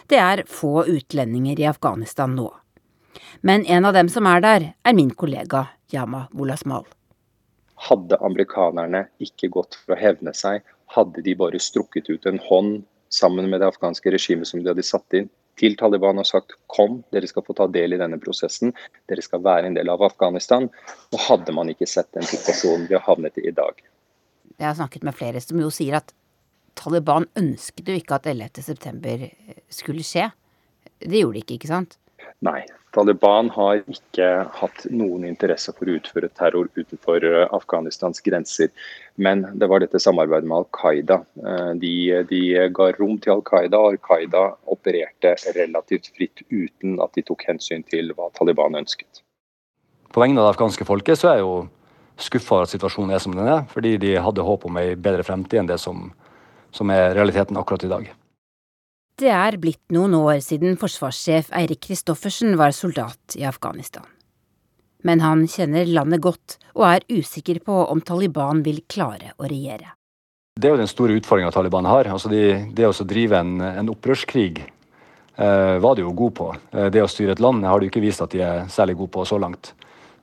Det 0.10 0.17
er 0.17 0.43
få 0.47 0.86
utlendinger 0.86 1.60
i 1.60 1.67
Afghanistan 1.69 2.34
nå. 2.36 2.47
Men 3.41 3.65
en 3.65 3.86
av 3.86 3.93
dem 3.93 4.10
som 4.10 4.25
er 4.25 4.41
der, 4.41 4.73
er 4.84 4.93
min 4.93 5.12
kollega 5.12 5.67
Yama 5.93 6.23
Wolasmal. 6.32 6.88
Hadde 7.75 8.17
amerikanerne 8.25 9.06
ikke 9.19 9.51
gått 9.53 9.77
for 9.77 9.93
å 9.93 10.01
hevne 10.01 10.34
seg, 10.34 10.65
hadde 10.95 11.21
de 11.21 11.36
bare 11.36 11.62
strukket 11.62 12.10
ut 12.10 12.25
en 12.25 12.41
hånd 12.49 12.84
sammen 13.10 13.49
med 13.49 13.62
det 13.62 13.69
afghanske 13.69 14.10
regimet 14.17 14.49
som 14.49 14.63
de 14.63 14.73
hadde 14.73 14.89
satt 14.89 15.13
inn, 15.13 15.29
til 15.60 15.78
Taliban 15.78 16.22
og 16.22 16.28
sagt 16.28 16.56
kom, 16.72 17.02
dere 17.13 17.30
skal 17.30 17.46
få 17.46 17.56
ta 17.58 17.68
del 17.72 17.96
i 17.96 18.02
denne 18.02 18.20
prosessen, 18.22 18.74
dere 19.10 19.24
skal 19.26 19.44
være 19.46 19.70
en 19.70 19.78
del 19.78 19.92
av 19.94 20.04
Afghanistan. 20.06 20.70
Og 21.13 21.26
hadde 21.28 21.56
man 21.56 21.72
ikke 21.74 21.89
sett 21.89 22.12
den 22.18 22.28
situasjonen 22.28 22.88
vi 22.89 22.98
har 22.98 23.06
havnet 23.06 23.38
i 23.42 23.48
i 23.50 23.56
dag. 23.56 23.82
Jeg 24.58 24.68
har 24.68 24.78
snakket 24.78 25.06
med 25.06 25.18
flere 25.18 25.42
som 25.44 25.60
jo 25.62 25.72
sier 25.74 26.00
at 26.00 26.13
Taliban 26.78 27.28
ønsket 27.38 27.89
jo 27.89 27.98
ikke 27.98 28.18
at 28.18 28.30
11.9 28.30 29.30
skulle 29.70 30.06
skje. 30.06 30.32
Det 31.00 31.20
gjorde 31.20 31.38
de 31.38 31.44
ikke, 31.44 31.60
ikke 31.60 31.70
sant? 31.70 32.00
Nei. 32.46 32.62
Taliban 32.93 33.49
har 33.56 33.79
ikke 33.89 34.27
hatt 34.53 34.84
noen 34.93 35.25
interesse 35.25 35.73
for 35.73 35.89
å 35.89 35.95
utføre 35.97 36.29
terror 36.38 36.69
utenfor 36.77 37.25
eh, 37.25 37.45
Afghanistans 37.56 38.21
grenser. 38.21 38.69
Men 39.17 39.41
det 39.58 39.69
var 39.71 39.82
dette 39.82 40.01
samarbeidet 40.01 40.49
med 40.49 40.60
Al 40.60 40.67
Qaida. 40.77 41.19
Eh, 41.41 41.71
de, 41.82 41.93
de 42.29 42.41
ga 42.77 42.91
rom 42.99 43.17
til 43.17 43.34
Al 43.34 43.43
Qaida, 43.49 43.82
og 43.82 43.95
Al 43.95 44.01
Qaida 44.06 44.45
opererte 44.69 45.34
relativt 45.58 46.12
fritt 46.13 46.45
uten 46.53 46.99
at 47.01 47.17
de 47.17 47.25
tok 47.25 47.47
hensyn 47.49 47.86
til 47.89 48.13
hva 48.13 48.29
Taliban 48.38 48.77
ønsket. 48.77 49.23
På 50.13 50.21
vegne 50.21 50.38
av 50.38 50.51
det 50.51 50.53
afghanske 50.53 50.86
folket 50.86 51.17
så 51.17 51.32
er 51.32 51.39
jeg 51.39 51.47
jo 51.47 51.56
skuffa 52.21 52.60
over 52.60 52.67
at 52.67 52.75
situasjonen 52.75 53.15
er 53.15 53.23
som 53.23 53.34
den 53.34 53.49
er, 53.49 53.63
fordi 53.73 53.97
de 53.97 54.19
hadde 54.21 54.45
håp 54.45 54.67
om 54.69 54.77
ei 54.77 54.91
bedre 54.93 55.25
fremtid 55.25 55.63
enn 55.63 55.71
det 55.71 55.82
som, 55.82 56.12
som 56.69 56.93
er 56.93 57.15
realiteten 57.17 57.58
akkurat 57.58 57.88
i 57.88 57.89
dag. 57.89 58.12
Det 59.13 59.30
er 59.30 59.60
blitt 59.62 59.93
noen 59.93 60.15
år 60.17 60.39
siden 60.41 60.73
forsvarssjef 60.82 61.52
Eirik 61.54 61.84
Kristoffersen 61.86 62.56
var 62.58 62.73
soldat 62.73 63.36
i 63.38 63.43
Afghanistan. 63.45 64.08
Men 65.06 65.21
han 65.21 65.43
kjenner 65.45 65.86
landet 65.86 66.23
godt, 66.23 66.56
og 66.73 66.88
er 66.88 67.06
usikker 67.12 67.60
på 67.62 67.76
om 67.93 68.02
Taliban 68.02 68.63
vil 68.65 68.82
klare 68.89 69.36
å 69.38 69.45
regjere. 69.45 69.93
Det 70.58 70.69
er 70.69 70.73
jo 70.73 70.82
den 70.82 70.89
store 70.89 71.17
utfordringa 71.19 71.52
Taliban 71.54 71.86
har. 71.86 72.10
Altså 72.10 72.32
de, 72.32 72.41
det 72.73 72.88
å 72.89 73.06
drive 73.06 73.38
en, 73.38 73.62
en 73.62 73.91
opprørskrig 73.93 74.63
eh, 74.63 75.78
var 75.84 75.97
de 75.97 76.08
jo 76.08 76.15
gode 76.17 76.38
på. 76.39 76.49
Eh, 76.73 76.89
det 76.93 77.06
å 77.06 77.12
styre 77.12 77.36
et 77.36 77.43
land 77.43 77.65
har 77.69 77.82
de 77.82 77.91
ikke 77.91 78.02
vist 78.02 78.23
at 78.26 78.34
de 78.34 78.41
er 78.41 78.65
særlig 78.73 78.97
gode 78.97 79.13
på 79.13 79.28
så 79.30 79.38
langt. 79.41 79.76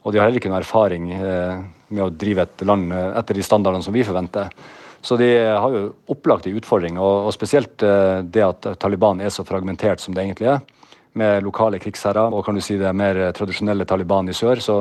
Og 0.02 0.10
de 0.10 0.18
har 0.18 0.26
heller 0.26 0.42
ikke 0.42 0.50
noe 0.50 0.62
erfaring 0.64 1.10
eh, 1.14 1.62
med 1.94 2.04
å 2.06 2.10
drive 2.10 2.48
et 2.48 2.66
land 2.66 2.90
eh, 2.94 3.08
etter 3.22 3.38
de 3.38 3.46
standardene 3.46 3.86
som 3.86 3.94
vi 3.94 4.06
forventer. 4.06 4.50
Så 5.02 5.16
de 5.16 5.30
har 5.46 5.72
jo 5.72 5.94
opplagt 6.12 6.46
en 6.46 6.58
utfordring, 6.58 6.98
og, 7.00 7.28
og 7.28 7.32
spesielt 7.32 7.82
eh, 7.86 8.20
det 8.24 8.44
at 8.44 8.68
Taliban 8.80 9.22
er 9.24 9.32
så 9.32 9.46
fragmentert 9.48 10.02
som 10.02 10.16
det 10.16 10.26
egentlig 10.26 10.50
er, 10.52 10.60
med 11.18 11.42
lokale 11.42 11.80
krigsherrer 11.82 12.30
og 12.30 12.44
kan 12.46 12.54
du 12.54 12.62
si 12.62 12.76
det 12.78 12.92
mer 12.94 13.18
tradisjonelle 13.34 13.86
Taliban 13.88 14.28
i 14.30 14.36
sør, 14.36 14.60
så, 14.62 14.76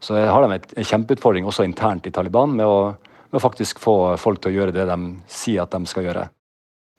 så 0.00 0.22
har 0.22 0.46
de 0.46 0.60
en 0.62 0.88
kjempeutfordring 0.88 1.48
også 1.48 1.66
internt 1.66 2.06
i 2.08 2.14
Taliban 2.14 2.54
med 2.56 2.64
å, 2.66 2.78
med 2.94 3.40
å 3.40 3.42
faktisk 3.42 3.82
få 3.82 4.16
folk 4.20 4.40
til 4.40 4.54
å 4.54 4.60
gjøre 4.60 4.76
det 4.76 4.86
de 4.88 4.98
sier 5.28 5.66
at 5.66 5.74
de 5.74 5.90
skal 5.90 6.08
gjøre. 6.08 6.28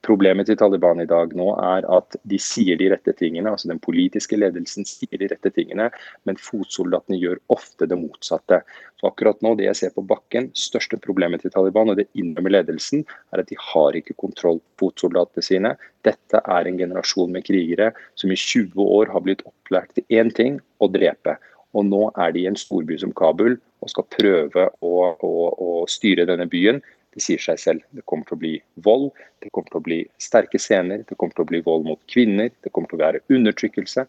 Problemet 0.06 0.46
til 0.48 0.56
Taliban 0.60 1.02
i 1.02 1.08
dag 1.10 1.32
nå 1.36 1.48
er 1.58 1.86
at 1.92 2.16
de 2.30 2.38
sier 2.40 2.78
de 2.80 2.92
rette 2.94 3.12
tingene, 3.18 3.50
altså 3.50 3.72
den 3.72 3.80
politiske 3.82 4.38
ledelsen 4.38 4.86
sier 4.88 5.18
de 5.20 5.30
rette 5.32 5.50
tingene, 5.56 5.90
men 6.30 6.38
fotsoldatene 6.40 7.18
gjør 7.18 7.42
ofte 7.52 7.90
det 7.90 7.98
motsatte. 8.00 8.62
Så 9.02 9.10
akkurat 9.10 9.42
nå, 9.44 9.56
det 9.58 9.66
jeg 9.68 9.80
ser 9.82 9.96
på 9.96 10.06
bakken, 10.08 10.52
største 10.56 11.00
problemet 11.02 11.44
til 11.44 11.52
Taliban, 11.54 11.92
og 11.92 11.98
det 12.00 12.08
innrømmer 12.14 12.60
ledelsen, 12.60 13.04
er 13.34 13.42
at 13.42 13.50
de 13.50 13.58
har 13.72 13.98
ikke 13.98 14.16
kontroll 14.22 14.62
på 14.78 14.92
fotsoldatene 14.92 15.44
sine. 15.44 15.74
Dette 16.06 16.44
er 16.46 16.70
en 16.70 16.80
generasjon 16.80 17.34
med 17.34 17.48
krigere 17.50 17.90
som 18.16 18.32
i 18.32 18.38
20 18.38 18.78
år 18.86 19.12
har 19.16 19.26
blitt 19.26 19.44
opplært 19.50 19.98
til 19.98 20.22
én 20.22 20.30
ting, 20.30 20.62
å 20.78 20.92
drepe. 20.94 21.40
Og 21.76 21.90
nå 21.90 22.06
er 22.16 22.32
de 22.36 22.46
i 22.46 22.50
en 22.50 22.58
storby 22.58 22.96
som 23.02 23.12
Kabul 23.18 23.58
og 23.82 23.92
skal 23.92 24.08
prøve 24.14 24.70
å, 24.82 24.94
å, 25.14 25.34
å 25.52 25.72
styre 25.90 26.26
denne 26.30 26.48
byen 26.50 26.80
det 27.15 27.24
sier 27.24 27.41
seg 27.41 27.60
selv. 27.62 27.86
Det 27.96 28.06
kommer 28.10 28.28
til 28.28 28.38
å 28.38 28.41
bli 28.43 28.54
vold, 28.86 29.10
det 29.43 29.52
kommer 29.56 29.72
til 29.72 29.80
å 29.82 29.86
bli 29.88 30.00
sterke 30.22 30.60
scener, 30.62 31.04
det 31.08 31.17
kommer 31.17 31.38
til 31.38 31.46
å 31.46 31.52
bli 31.52 31.63
vold 31.65 31.88
mot 31.88 32.02
kvinner, 32.12 32.52
det 32.63 32.74
kommer 32.74 32.91
til 32.91 33.00
å 33.00 33.06
være 33.06 33.24
undertrykkelse. 33.34 34.06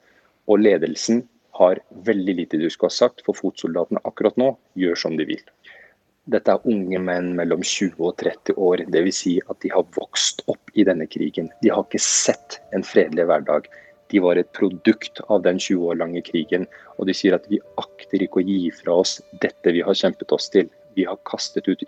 Og 0.48 0.62
ledelsen 0.64 1.22
har 1.58 1.80
veldig 2.06 2.34
lite 2.40 2.61
du 2.61 2.68
skulle 2.70 2.92
ha 2.92 2.98
sagt, 2.98 3.24
for 3.26 3.38
fotsoldatene 3.38 4.02
akkurat 4.08 4.37
nå 4.40 4.52
gjør 4.78 5.00
som 5.06 5.18
de 5.18 5.26
vil. 5.28 5.42
Dette 6.28 6.52
er 6.52 6.68
unge 6.68 7.00
menn 7.00 7.30
mellom 7.37 7.62
20 7.64 8.02
og 8.04 8.18
30 8.20 8.58
år, 8.61 8.84
dvs. 8.92 9.18
Si 9.22 9.34
at 9.48 9.61
de 9.64 9.72
har 9.72 9.87
vokst 9.96 10.42
opp 10.52 10.74
i 10.76 10.84
denne 10.84 11.06
krigen. 11.08 11.48
De 11.62 11.72
har 11.72 11.87
ikke 11.87 12.02
sett 12.04 12.58
en 12.76 12.84
fredelig 12.84 13.24
hverdag. 13.30 13.70
De 14.12 14.20
var 14.24 14.40
et 14.40 14.50
produkt 14.56 15.22
av 15.28 15.40
den 15.46 15.56
20 15.56 15.88
år 15.88 15.96
lange 16.02 16.20
krigen. 16.26 16.66
Og 16.98 17.08
de 17.08 17.16
sier 17.16 17.37
at 17.37 17.48
vi 17.48 17.62
akter 17.80 18.24
ikke 18.24 18.42
å 18.42 18.44
gi 18.44 18.68
fra 18.76 18.98
oss 19.00 19.18
dette 19.40 19.72
vi 19.72 19.84
har 19.84 19.96
kjempet 19.96 20.37
oss 20.37 20.50
til 20.52 20.68
vi 20.98 21.06
har 21.06 21.20
kastet 21.28 21.68
ut 21.70 21.84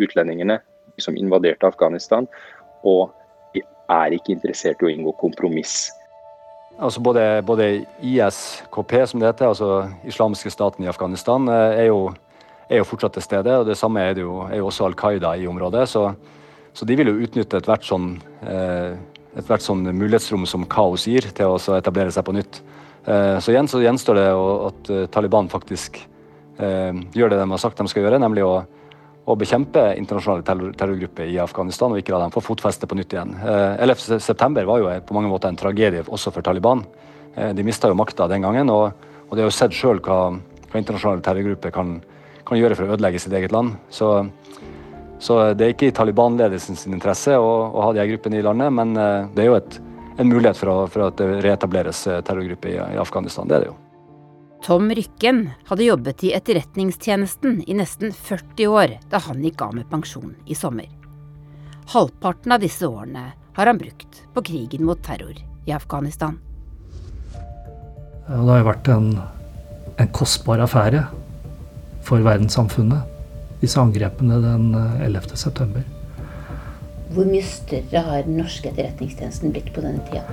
utlendingene 0.00 0.60
som 1.02 1.16
invaderte 1.18 1.68
Afghanistan, 1.68 2.28
og 2.86 3.12
vi 3.54 3.62
er 3.92 4.16
ikke 4.16 4.32
interessert 4.34 4.82
i 4.82 4.88
å 4.88 4.92
inngå 4.92 5.14
kompromiss. 5.20 5.90
Altså 6.74 7.00
både, 7.00 7.42
både 7.46 7.68
ISKP, 8.02 8.94
som 9.06 9.20
det 9.22 9.30
heter, 9.30 9.52
altså 9.52 9.84
islamske 10.08 10.50
staten 10.50 10.84
i 10.84 10.90
Afghanistan, 10.90 11.46
eh, 11.48 11.82
er 11.84 11.90
jo, 11.92 12.08
er 12.68 12.80
jo 12.80 12.86
fortsatt 12.88 13.14
til 13.14 13.22
stede. 13.22 13.58
og 13.58 13.66
Det 13.66 13.76
samme 13.78 14.02
er, 14.02 14.14
det 14.14 14.24
jo, 14.24 14.40
er 14.48 14.58
jo 14.58 14.70
også 14.70 14.88
Al 14.88 14.96
Qaida 14.98 15.36
i 15.38 15.46
området. 15.46 15.86
Så, 15.88 16.08
så 16.74 16.88
de 16.88 16.96
vil 16.98 17.12
jo 17.12 17.20
utnytte 17.26 17.60
ethvert 17.60 17.86
sånn, 17.86 18.16
eh, 18.42 18.96
et 19.38 19.46
hvert 19.46 19.62
sånn 19.62 19.86
mulighetsrom 19.86 20.48
som 20.50 20.66
kaos 20.66 21.06
gir, 21.06 21.30
til 21.30 21.54
å 21.54 21.78
etablere 21.78 22.10
seg 22.14 22.26
på 22.26 22.34
nytt. 22.34 22.58
Eh, 23.06 23.38
så 23.38 23.54
igjen 23.54 23.70
så 23.70 23.82
gjenstår 23.84 24.18
det 24.18 24.28
at 24.34 24.92
Taliban 25.14 25.52
faktisk 25.52 26.02
gjør 26.58 27.32
det 27.32 27.38
de 27.40 27.50
har 27.50 27.58
sagt 27.58 27.80
de 27.80 27.90
skal 27.90 28.04
gjøre, 28.04 28.20
nemlig 28.22 28.44
å, 28.46 28.52
å 29.24 29.36
bekjempe 29.40 29.82
internasjonale 29.96 30.44
terror, 30.44 30.72
terrorgrupper 30.76 31.28
i 31.32 31.38
Afghanistan 31.40 31.92
og 31.92 32.00
ikke 32.00 32.12
la 32.12 32.24
dem 32.24 32.34
få 32.34 32.42
fotfeste 32.44 32.88
på 32.88 32.98
nytt 32.98 33.14
igjen. 33.14 33.32
11.9 33.40 34.60
eh, 34.60 34.66
var 34.68 34.82
jo 34.82 34.90
på 35.08 35.16
mange 35.16 35.30
måter 35.32 35.48
en 35.48 35.60
tragedie 35.60 36.04
også 36.04 36.32
for 36.34 36.44
Taliban. 36.44 36.84
Eh, 37.34 37.54
de 37.56 37.64
mista 37.64 37.88
jo 37.88 37.96
makta 37.96 38.28
den 38.28 38.44
gangen, 38.44 38.72
og, 38.72 39.06
og 39.28 39.32
de 39.32 39.44
har 39.44 39.48
jo 39.48 39.56
sett 39.56 39.76
sjøl 39.76 40.02
hva, 40.04 40.18
hva, 40.34 40.80
internasjonale 40.80 41.24
terrorgrupper 41.24 41.72
kan, 41.72 41.96
kan, 42.44 42.60
gjøre 42.60 42.76
for 42.76 42.86
å 42.86 42.98
ødelegge 42.98 43.22
sitt 43.24 43.36
eget 43.38 43.54
land. 43.54 43.78
Så, 43.88 44.12
så 45.24 45.40
det 45.56 45.66
er 45.66 45.72
ikke 45.72 45.88
i 45.88 45.96
Taliban-ledelsens 45.96 46.84
interesse 46.90 47.38
å, 47.40 47.54
å, 47.70 47.86
ha 47.86 47.94
de 47.96 48.04
gruppene 48.12 48.42
i 48.42 48.44
landet, 48.44 48.76
men 48.76 48.92
det 49.32 49.46
er 49.46 49.48
jo 49.48 49.56
et, 49.56 49.80
en 50.18 50.28
mulighet 50.28 50.60
for, 50.60 50.74
å, 50.74 50.84
for 50.92 51.08
at 51.08 51.16
det 51.22 51.40
reetableres 51.46 52.04
terrorgrupper 52.28 52.76
i, 52.76 52.78
i 52.92 53.00
Afghanistan. 53.00 53.48
Det 53.48 53.56
er 53.56 53.64
det 53.64 53.72
jo. 53.72 53.78
Tom 54.64 54.90
Rykken 54.90 55.50
hadde 55.64 55.84
jobbet 55.84 56.22
i 56.24 56.30
Etterretningstjenesten 56.32 57.58
i 57.66 57.74
nesten 57.76 58.14
40 58.16 58.66
år 58.72 58.94
da 59.12 59.18
han 59.26 59.42
gikk 59.44 59.60
av 59.60 59.74
med 59.76 59.90
pensjon 59.90 60.30
i 60.48 60.56
sommer. 60.56 60.86
Halvparten 61.92 62.54
av 62.56 62.62
disse 62.64 62.88
årene 62.88 63.26
har 63.58 63.68
han 63.68 63.80
brukt 63.82 64.22
på 64.32 64.44
krigen 64.48 64.86
mot 64.88 65.02
terror 65.04 65.36
i 65.68 65.74
Afghanistan. 65.76 66.38
Det 68.24 68.40
har 68.40 68.62
jo 68.62 68.70
vært 68.70 68.88
en, 68.94 69.10
en 70.00 70.12
kostbar 70.16 70.64
affære 70.64 71.04
for 72.08 72.24
verdenssamfunnet, 72.24 73.04
disse 73.60 73.76
angrepene 73.84 74.40
den 74.40 74.70
11. 74.72 75.20
Eh, 75.28 75.36
september. 75.44 75.84
Hvor 77.12 77.28
mye 77.28 77.44
større 77.44 78.08
har 78.08 78.24
den 78.24 78.40
norske 78.40 78.72
etterretningstjenesten 78.72 79.52
blitt 79.52 79.74
på 79.76 79.84
denne 79.84 80.00
tida? 80.08 80.24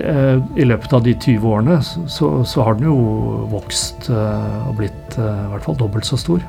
Eh, 0.00 0.38
I 0.56 0.64
løpet 0.64 0.92
av 0.96 1.02
de 1.04 1.12
20 1.12 1.44
årene 1.44 1.78
så, 1.84 2.28
så 2.48 2.64
har 2.64 2.78
den 2.78 2.88
jo 2.88 2.96
vokst 3.52 4.08
eh, 4.08 4.60
og 4.70 4.78
blitt 4.78 5.18
eh, 5.20 5.42
i 5.44 5.50
hvert 5.52 5.66
fall 5.66 5.76
dobbelt 5.80 6.08
så 6.08 6.16
stor. 6.20 6.40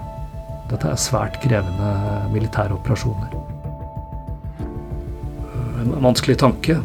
Dette 0.72 0.88
er 0.88 1.00
svært 1.02 1.42
krevende 1.44 1.90
militære 2.32 2.78
operasjoner. 2.78 3.36
En 5.84 5.92
vanskelig 6.06 6.38
tanke. 6.40 6.80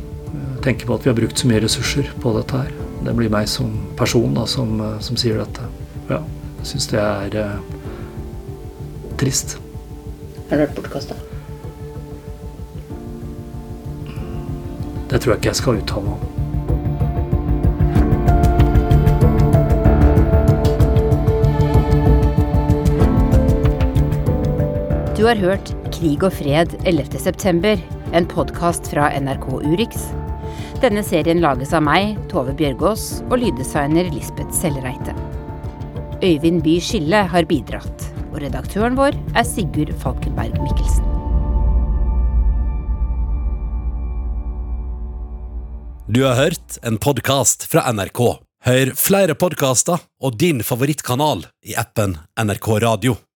Tenke 0.65 0.89
på 0.89 0.97
at 0.97 1.07
vi 1.07 1.13
har 1.13 1.17
brukt 1.17 1.39
så 1.39 1.47
mye 1.47 1.63
ressurser 1.63 2.11
på 2.19 2.35
dette 2.35 2.65
her. 2.65 2.75
Det 3.07 3.15
blir 3.15 3.31
meg 3.31 3.47
som 3.49 3.71
person 3.97 4.35
da, 4.35 4.43
som, 4.51 4.75
som 5.05 5.21
sier 5.21 5.39
dette. 5.39 5.63
Ja, 6.11 6.19
jeg 6.59 6.71
syns 6.73 6.91
det 6.91 6.99
er 7.05 7.39
eh, 7.39 7.61
trist. 9.21 9.61
Har 10.49 10.59
det 10.59 10.67
vært 10.67 10.81
bortkasta? 10.81 11.15
Det 15.09 15.23
tror 15.23 15.33
jeg 15.33 15.39
ikke 15.39 15.53
jeg 15.53 15.63
skal 15.63 15.79
uttale 15.81 16.05
meg 16.09 16.19
om. 16.19 16.38
Du 25.19 25.25
har 25.27 25.35
hørt 25.35 25.73
Krig 25.91 26.23
og 26.23 26.31
fred 26.39 26.77
11.9., 26.87 27.73
en 28.15 28.27
podkast 28.31 28.87
fra 28.93 29.09
NRK 29.19 29.49
Urix. 29.65 30.05
Denne 30.79 31.03
serien 31.03 31.41
lages 31.43 31.73
av 31.75 31.83
meg, 31.83 32.13
Tove 32.31 32.55
Bjørgaas, 32.55 33.09
og 33.27 33.41
lyddesigner 33.43 34.13
Lisbeth 34.15 34.55
Sellereite. 34.55 35.17
Øyvind 36.23 36.63
By 36.63 36.77
Skille 36.79 37.25
har 37.35 37.51
bidratt, 37.51 38.07
og 38.29 38.39
redaktøren 38.45 38.95
vår 38.95 39.19
er 39.35 39.51
Sigurd 39.51 39.91
Falkenberg 39.99 40.55
Mikkelsen. 40.63 41.11
Du 46.07 46.23
har 46.29 46.39
hørt 46.45 46.79
en 46.87 47.03
podkast 47.03 47.67
fra 47.67 47.91
NRK. 47.91 48.29
Hør 48.71 48.95
flere 48.95 49.35
podkaster 49.35 49.99
og 50.23 50.39
din 50.39 50.63
favorittkanal 50.63 51.49
i 51.67 51.75
appen 51.75 52.21
NRK 52.39 52.77
Radio. 52.87 53.19